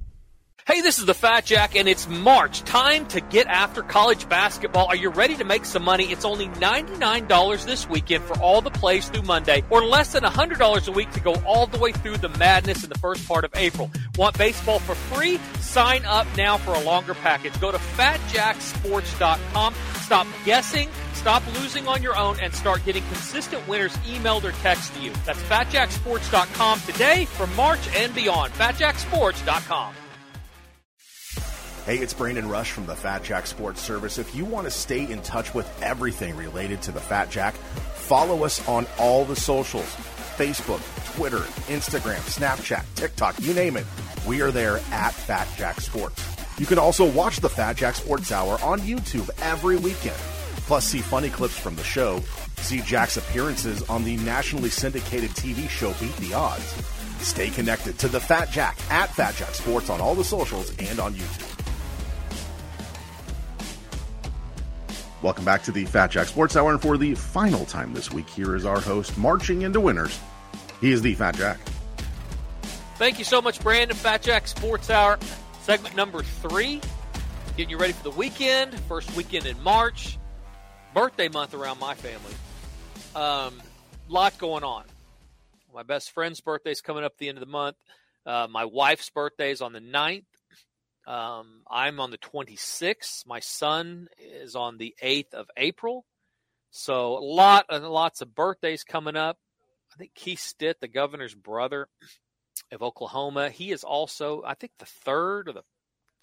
[0.65, 2.61] Hey, this is the Fat Jack, and it's March.
[2.61, 4.87] Time to get after college basketball.
[4.87, 6.05] Are you ready to make some money?
[6.05, 10.87] It's only $99 this weekend for all the plays through Monday, or less than $100
[10.87, 13.51] a week to go all the way through the madness in the first part of
[13.55, 13.91] April.
[14.15, 15.37] Want baseball for free?
[15.59, 17.59] Sign up now for a longer package.
[17.59, 19.73] Go to fatjacksports.com.
[19.95, 20.87] Stop guessing.
[21.11, 25.11] Stop losing on your own and start getting consistent winners emailed or texted to you.
[25.25, 28.53] That's fatjacksports.com today for March and beyond.
[28.53, 29.95] Fatjacksports.com.
[31.85, 34.17] Hey, it's Brandon Rush from the Fat Jack Sports Service.
[34.17, 38.45] If you want to stay in touch with everything related to the Fat Jack, follow
[38.45, 39.93] us on all the socials
[40.37, 40.79] Facebook,
[41.13, 43.85] Twitter, Instagram, Snapchat, TikTok, you name it.
[44.25, 46.25] We are there at Fat Jack Sports.
[46.57, 50.15] You can also watch the Fat Jack Sports Hour on YouTube every weekend.
[50.65, 52.21] Plus, see funny clips from the show,
[52.59, 56.63] see Jack's appearances on the nationally syndicated TV show Beat the Odds.
[57.19, 60.97] Stay connected to the Fat Jack at Fat Jack Sports on all the socials and
[61.01, 61.52] on YouTube.
[65.23, 68.29] Welcome back to the Fat Jack Sports Hour, and for the final time this week,
[68.29, 70.19] here is our host marching into winners.
[70.81, 71.59] He is the Fat Jack.
[72.97, 73.95] Thank you so much, Brandon.
[73.95, 75.17] Fat Jack Sports Hour,
[75.61, 76.81] segment number three.
[77.55, 80.17] Getting you ready for the weekend, first weekend in March.
[80.93, 82.33] birthday month around my family.
[83.15, 83.61] Um,
[84.09, 84.83] lot going on.
[85.73, 87.77] My best friend's birthday's coming up at the end of the month.
[88.25, 90.25] Uh, my wife's birthday is on the 9th.
[91.05, 93.27] Um, I'm on the 26th.
[93.27, 96.05] My son is on the 8th of April.
[96.71, 99.37] So a lot and lots of birthdays coming up.
[99.93, 101.87] I think Keith Stitt, the governor's brother
[102.71, 105.61] of Oklahoma, he is also, I think, the third or the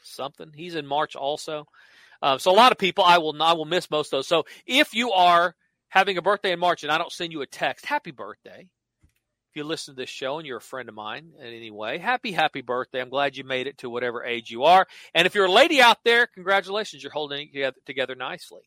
[0.03, 0.51] something.
[0.55, 1.67] He's in March also.
[2.23, 4.27] Um, so a lot of people, I will I will miss most of those.
[4.27, 5.55] So if you are
[5.89, 8.69] having a birthday in March and I don't send you a text, happy birthday.
[9.51, 11.99] If you listen to this show and you're a friend of mine in any way,
[11.99, 13.01] happy, happy birthday.
[13.01, 14.87] I'm glad you made it to whatever age you are.
[15.13, 17.03] And if you're a lady out there, congratulations.
[17.03, 18.61] You're holding it together, together nicely.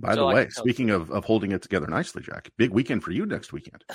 [0.00, 3.12] By so the way, speaking of, of holding it together nicely, Jack, big weekend for
[3.12, 3.84] you next weekend.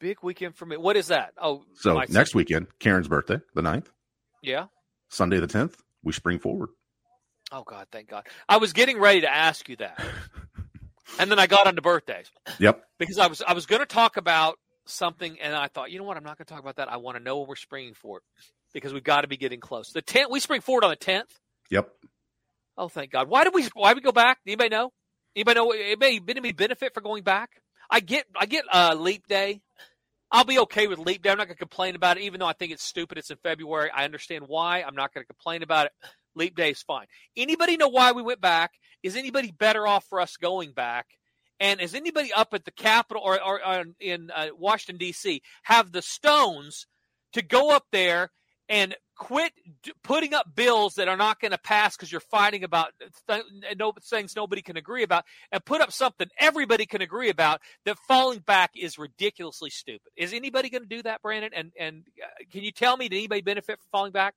[0.00, 0.76] Big weekend for me.
[0.76, 1.32] What is that?
[1.40, 3.86] Oh, so next weekend, Karen's birthday, the 9th.
[4.42, 4.66] Yeah.
[5.08, 6.70] Sunday the 10th, we spring forward.
[7.52, 8.26] Oh God, thank God.
[8.46, 9.98] I was getting ready to ask you that.
[11.18, 12.30] and then I got on to birthdays.
[12.58, 12.82] Yep.
[12.98, 16.04] Because I was I was going to talk about something and I thought, you know
[16.04, 16.90] what, I'm not going to talk about that.
[16.90, 18.22] I want to know when we're springing forward
[18.72, 19.90] because we've got to be getting close.
[19.92, 21.30] The 10th, we spring forward on the 10th.
[21.70, 21.88] Yep.
[22.76, 23.28] Oh, thank God.
[23.28, 24.38] Why did we why did we go back?
[24.46, 24.92] Anybody know?
[25.36, 27.50] Anybody know anybody been any benefit for going back?
[27.90, 29.60] I get I get uh leap day.
[30.32, 31.30] I'll be okay with leap day.
[31.30, 33.18] I'm not going to complain about it, even though I think it's stupid.
[33.18, 33.90] It's in February.
[33.94, 34.82] I understand why.
[34.82, 35.92] I'm not going to complain about it.
[36.34, 37.06] Leap day is fine.
[37.36, 38.72] Anybody know why we went back?
[39.02, 41.06] Is anybody better off for us going back?
[41.60, 45.40] And is anybody up at the Capitol or, or, or in uh, Washington D.C.
[45.62, 46.86] have the stones
[47.32, 48.30] to go up there
[48.68, 52.64] and quit d- putting up bills that are not going to pass because you're fighting
[52.64, 52.92] about
[53.28, 53.44] th-
[53.76, 57.60] no, things nobody can agree about, and put up something everybody can agree about.
[57.84, 60.12] That falling back is ridiculously stupid.
[60.16, 61.50] Is anybody going to do that, Brandon?
[61.54, 64.34] And and uh, can you tell me did anybody benefit from falling back?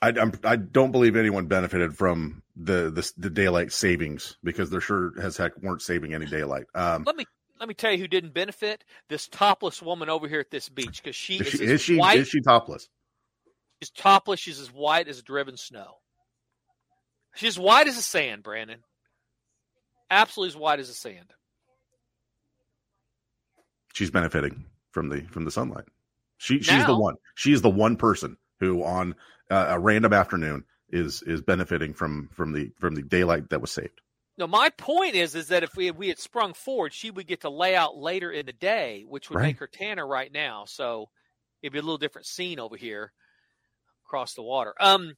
[0.00, 4.80] I, I'm, I don't believe anyone benefited from the, the, the daylight savings because they're
[4.80, 6.64] sure as heck weren't saving any daylight.
[6.74, 7.24] Um, let me
[7.60, 8.82] let me tell you who didn't benefit.
[9.08, 11.96] This topless woman over here at this beach because she is, is, she, is she
[11.96, 12.88] white, is she topless?
[13.80, 14.40] She's topless.
[14.40, 15.98] She's as white as driven snow.
[17.36, 18.80] She's as white as the sand, Brandon.
[20.10, 21.32] Absolutely as white as the sand.
[23.92, 25.84] She's benefiting from the from the sunlight.
[26.38, 27.14] She she's now, the one.
[27.36, 29.16] She is the one person who on
[29.50, 33.72] uh, a random afternoon is is benefiting from from the from the daylight that was
[33.72, 34.00] saved.
[34.38, 37.26] No, my point is is that if we if we had sprung forward, she would
[37.26, 39.46] get to lay out later in the day, which would right.
[39.46, 40.64] make her tanner right now.
[40.66, 41.08] So
[41.60, 43.12] it'd be a little different scene over here
[44.06, 44.74] across the water.
[44.78, 45.16] Um,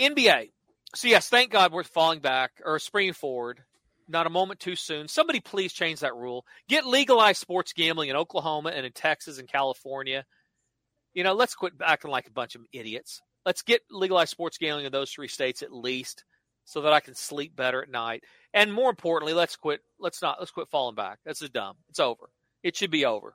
[0.00, 0.50] NBA.
[0.96, 3.62] So yes, thank God we're falling back or springing forward.
[4.08, 5.06] Not a moment too soon.
[5.06, 6.44] Somebody please change that rule.
[6.68, 10.26] Get legalized sports gambling in Oklahoma and in Texas and California.
[11.14, 13.20] You know, let's quit acting like a bunch of idiots.
[13.44, 16.24] Let's get legalized sports gambling in those three states at least,
[16.64, 18.24] so that I can sleep better at night.
[18.54, 19.80] And more importantly, let's quit.
[19.98, 20.36] Let's not.
[20.38, 21.18] Let's quit falling back.
[21.24, 21.76] That's just dumb.
[21.88, 22.30] It's over.
[22.62, 23.34] It should be over.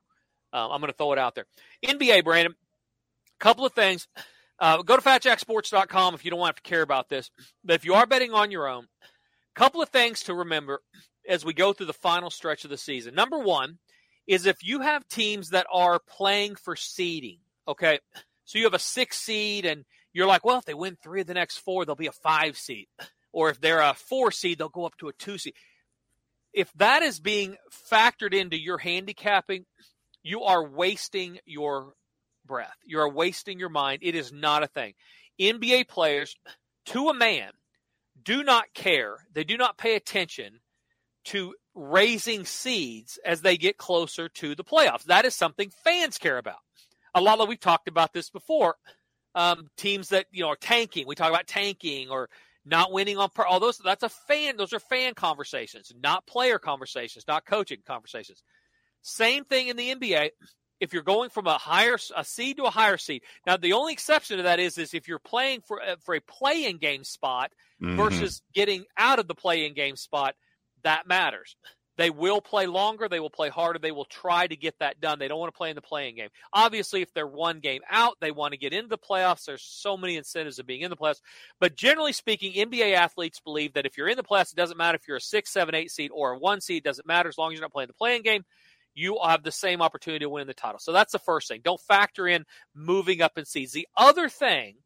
[0.54, 1.46] Um, I'm going to throw it out there.
[1.86, 2.56] NBA, Brandon.
[3.40, 4.08] Couple of things.
[4.60, 7.30] Uh, go to fatjacksports.com if you don't want to, to care about this.
[7.64, 8.88] But if you are betting on your own,
[9.54, 10.82] couple of things to remember
[11.28, 13.14] as we go through the final stretch of the season.
[13.14, 13.78] Number one
[14.26, 18.00] is if you have teams that are playing for seeding, okay,
[18.46, 21.28] so you have a six seed and you're like, well, if they win three of
[21.28, 22.88] the next four, they'll be a five seed.
[23.32, 25.54] Or if they're a four seed, they'll go up to a two seed.
[26.54, 27.58] If that is being
[27.92, 29.66] factored into your handicapping,
[30.24, 31.94] you are wasting your
[32.46, 32.78] breath.
[32.86, 34.00] You are wasting your mind.
[34.02, 34.94] It is not a thing.
[35.40, 36.36] NBA players,
[36.88, 37.52] to a man,
[38.24, 39.18] do not care.
[39.34, 40.62] They do not pay attention
[41.26, 45.04] to raising seeds as they get closer to the playoffs.
[45.04, 46.58] That is something fans care about.
[47.16, 48.76] A lot of we've talked about this before.
[49.36, 51.06] Um, teams that you know are tanking.
[51.08, 52.30] We talk about tanking or
[52.66, 53.78] not winning on per, all those.
[53.78, 54.58] That's a fan.
[54.58, 58.44] Those are fan conversations, not player conversations, not coaching conversations.
[59.02, 60.32] Same thing in the NBA
[60.80, 63.24] if you're going from a higher a seed to a higher seed.
[63.46, 66.22] Now, the only exception to that is is if you're playing for uh, for a
[66.22, 67.52] play-in game spot
[67.82, 67.98] mm-hmm.
[67.98, 70.36] versus getting out of the play-in game spot,
[70.84, 71.56] that matters.
[71.98, 73.10] They will play longer.
[73.10, 73.80] They will play harder.
[73.80, 75.18] They will try to get that done.
[75.20, 76.30] They don't want to play in the play-in game.
[76.54, 79.46] Obviously, if they're one game out, they want to get into the playoffs.
[79.46, 81.22] There's so many incentives of being in the playoffs.
[81.60, 84.96] But generally speaking, NBA athletes believe that if you're in the playoffs, it doesn't matter
[84.96, 86.78] if you're a six, seven, eight seed or a one seed.
[86.78, 88.44] It doesn't matter as long as you're not playing the play-in game
[88.98, 90.80] you have the same opportunity to win the title.
[90.80, 91.62] So that's the first thing.
[91.64, 93.72] Don't factor in moving up in seeds.
[93.72, 94.78] The other thing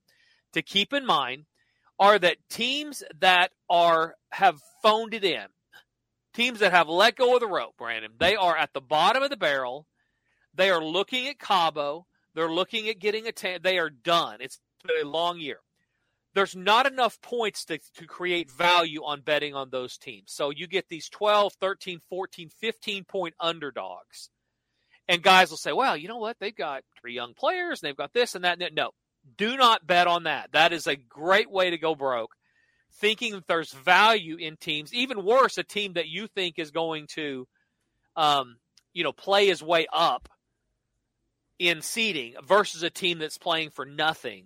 [0.51, 1.45] to keep in mind
[1.97, 5.45] are that teams that are have phoned it in,
[6.33, 9.29] teams that have let go of the rope, Brandon, they are at the bottom of
[9.29, 9.87] the barrel.
[10.53, 12.05] They are looking at Cabo.
[12.35, 13.31] They're looking at getting a.
[13.31, 14.37] T- they are done.
[14.41, 15.59] It's been a long year.
[16.33, 20.31] there's not enough points to, to create value on betting on those teams.
[20.31, 24.29] So you get these 12, 13, 14, 15 point underdogs.
[25.07, 26.37] And guys will say, well, you know what?
[26.39, 28.53] They've got three young players and they've got this and that.
[28.53, 28.73] And that.
[28.73, 28.91] No,
[29.37, 30.51] do not bet on that.
[30.53, 32.31] That is a great way to go broke.
[32.95, 37.07] Thinking that there's value in teams, even worse, a team that you think is going
[37.15, 37.47] to,
[38.15, 38.57] um,
[38.93, 40.29] you know, play his way up
[41.57, 44.45] in seeding versus a team that's playing for nothing.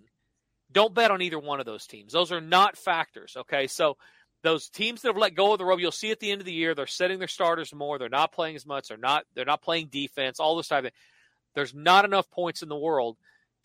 [0.72, 2.12] Don't bet on either one of those teams.
[2.12, 3.36] Those are not factors.
[3.36, 3.66] Okay.
[3.66, 3.96] So
[4.42, 6.46] those teams that have let go of the rope, you'll see at the end of
[6.46, 7.98] the year, they're setting their starters more.
[7.98, 8.88] They're not playing as much.
[8.88, 10.92] They're not, they're not playing defense, all this type of thing.
[11.54, 13.16] There's not enough points in the world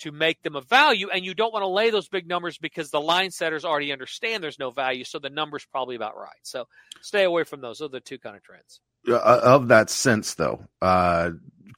[0.02, 1.10] to make them a value.
[1.10, 4.44] And you don't want to lay those big numbers because the line setters already understand
[4.44, 5.04] there's no value.
[5.04, 6.30] So the number's probably about right.
[6.44, 6.68] So
[7.02, 7.80] stay away from those.
[7.80, 8.82] Those are the two kind of trends.
[9.08, 11.32] Uh, of that sense, though, uh,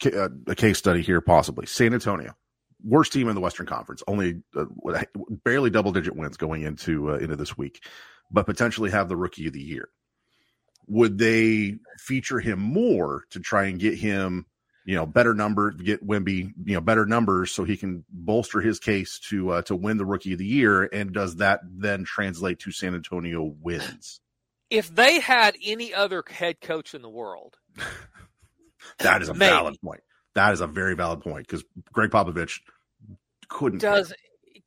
[0.06, 2.34] uh, a case study here, possibly San Antonio,
[2.84, 4.66] worst team in the Western Conference, only uh,
[5.46, 7.84] barely double digit wins going into uh, into this week,
[8.30, 9.90] but potentially have the rookie of the year.
[10.88, 14.46] Would they feature him more to try and get him,
[14.86, 18.80] you know, better number, get Wemby you know, better numbers so he can bolster his
[18.80, 20.84] case to uh, to win the rookie of the year?
[20.84, 24.20] And does that then translate to San Antonio wins?
[24.70, 27.58] If they had any other head coach in the world,
[29.00, 29.52] that is a maybe.
[29.52, 30.02] valid point.
[30.36, 32.60] That is a very valid point because Gregg Popovich
[33.48, 34.14] couldn't does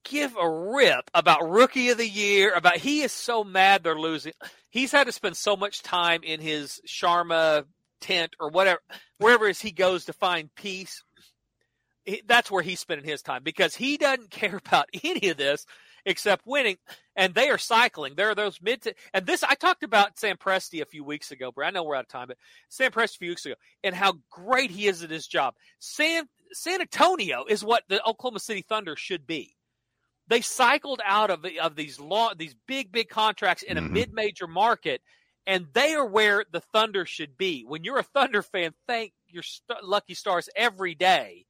[0.05, 2.55] give a rip about rookie of the year.
[2.55, 4.33] About he is so mad they're losing.
[4.71, 7.65] He's had to spend so much time in his Sharma
[8.01, 8.81] tent or whatever,
[9.19, 11.03] wherever he goes to find peace.
[12.27, 15.67] That's where he's spending his time because he doesn't care about any of this
[16.05, 16.77] except winning.
[17.17, 18.15] And they are cycling.
[18.15, 21.33] There are those mid to, and this I talked about Sam Presti a few weeks
[21.33, 22.39] ago, but I know we're out of time, but
[22.69, 25.55] Sam Presti a few weeks ago and how great he is at his job.
[25.79, 29.55] San San Antonio is what the Oklahoma City Thunder should be.
[30.29, 33.93] They cycled out of of these law these big big contracts in a mm-hmm.
[33.93, 35.01] mid major market,
[35.47, 37.65] and they are where the Thunder should be.
[37.67, 41.47] When you're a Thunder fan, thank your st- lucky stars every day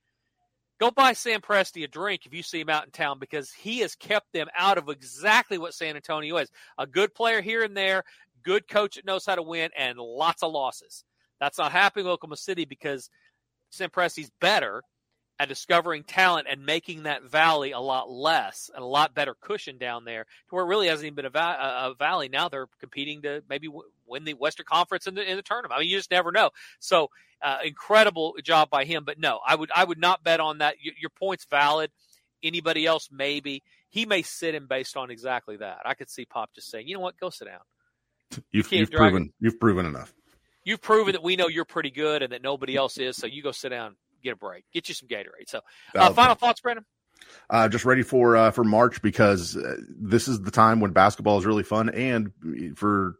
[0.78, 3.78] Go buy Sam Presti a drink if you see him out in town because he
[3.78, 6.50] has kept them out of exactly what San Antonio is.
[6.76, 8.04] A good player here and there,
[8.42, 11.04] good coach that knows how to win, and lots of losses.
[11.40, 13.08] That's not happening in Oklahoma City because
[13.70, 14.82] Sam Presti's better
[15.38, 19.76] at discovering talent and making that valley a lot less and a lot better cushion
[19.78, 22.28] down there to where it really hasn't even been a, va- a valley.
[22.28, 25.74] Now they're competing to maybe w- win the Western Conference in the, in the tournament.
[25.76, 26.50] I mean, you just never know.
[26.78, 27.10] So
[27.42, 29.04] uh, incredible job by him.
[29.04, 30.76] But no, I would I would not bet on that.
[30.80, 31.90] Your, your point's valid.
[32.42, 35.78] Anybody else maybe he may sit him based on exactly that.
[35.84, 37.60] I could see Pop just saying, you know what, go sit down.
[38.50, 40.12] You've, you've proven you've proven enough.
[40.64, 43.16] You've proven that we know you're pretty good and that nobody else is.
[43.16, 45.48] So you go sit down, get a break, get you some Gatorade.
[45.48, 45.60] So
[45.94, 46.84] uh, final thoughts, Brandon.
[47.48, 51.38] Uh, just ready for uh, for March because uh, this is the time when basketball
[51.38, 52.30] is really fun, and
[52.76, 53.16] for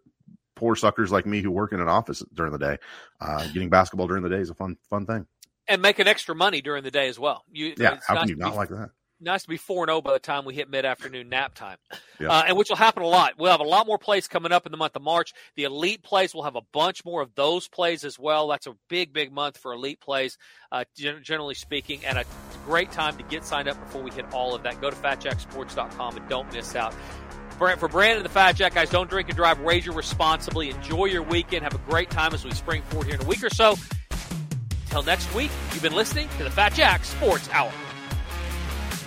[0.57, 2.79] poor suckers like me who work in an office during the day.
[3.21, 5.27] Uh, getting basketball during the day is a fun, fun thing.
[5.69, 7.45] And making extra money during the day as well.
[7.51, 8.91] You, yeah, how can you not be, like that?
[9.19, 11.55] Nice to be four and zero oh by the time we hit mid afternoon nap
[11.55, 11.79] time,
[12.21, 12.29] yeah.
[12.29, 13.35] uh, and which will happen a lot.
[13.39, 15.33] We'll have a lot more plays coming up in the month of March.
[15.55, 18.49] The elite plays will have a bunch more of those plays as well.
[18.49, 20.37] That's a big, big month for elite plays,
[20.71, 22.25] uh, generally speaking, and a
[22.67, 24.81] great time to get signed up before we hit all of that.
[24.83, 26.95] Go to fatjacksports.com and don't miss out.
[27.59, 29.59] For Brandon the Fat Jack, guys, don't drink and drive.
[29.61, 30.69] Raise your responsibly.
[30.69, 31.63] Enjoy your weekend.
[31.63, 33.77] Have a great time as we spring forward here in a week or so.
[34.85, 37.73] Until next week, you've been listening to the Fat Jack Sports Hour.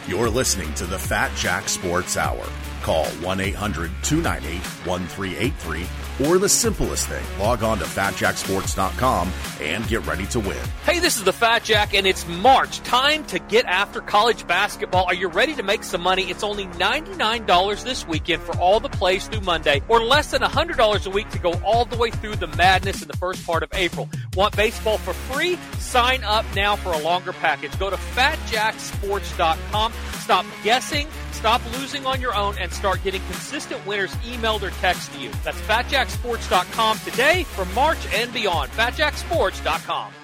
[0.10, 2.44] You're listening to the Fat Jack Sports Hour.
[2.82, 10.06] Call 1 800 298 1383 or the simplest thing, log on to fatjacksports.com and get
[10.06, 10.58] ready to win.
[10.86, 12.80] Hey, this is the Fat Jack, and it's March.
[12.80, 15.06] Time to get after college basketball.
[15.06, 16.24] Are you ready to make some money?
[16.24, 21.06] It's only $99 this weekend for all the plays through Monday, or less than $100
[21.06, 23.70] a week to go all the way through the madness in the first part of
[23.74, 24.10] April.
[24.36, 25.58] Want baseball for free?
[25.80, 27.78] Sign up now for a longer package.
[27.80, 29.94] Go to fatjacksports.com.
[30.20, 31.08] Stop guessing
[31.40, 35.32] Stop losing on your own and start getting consistent winners emailed or texted to you.
[35.46, 38.70] That's fatjacksports.com today for March and beyond.
[38.72, 40.19] fatjacksports.com.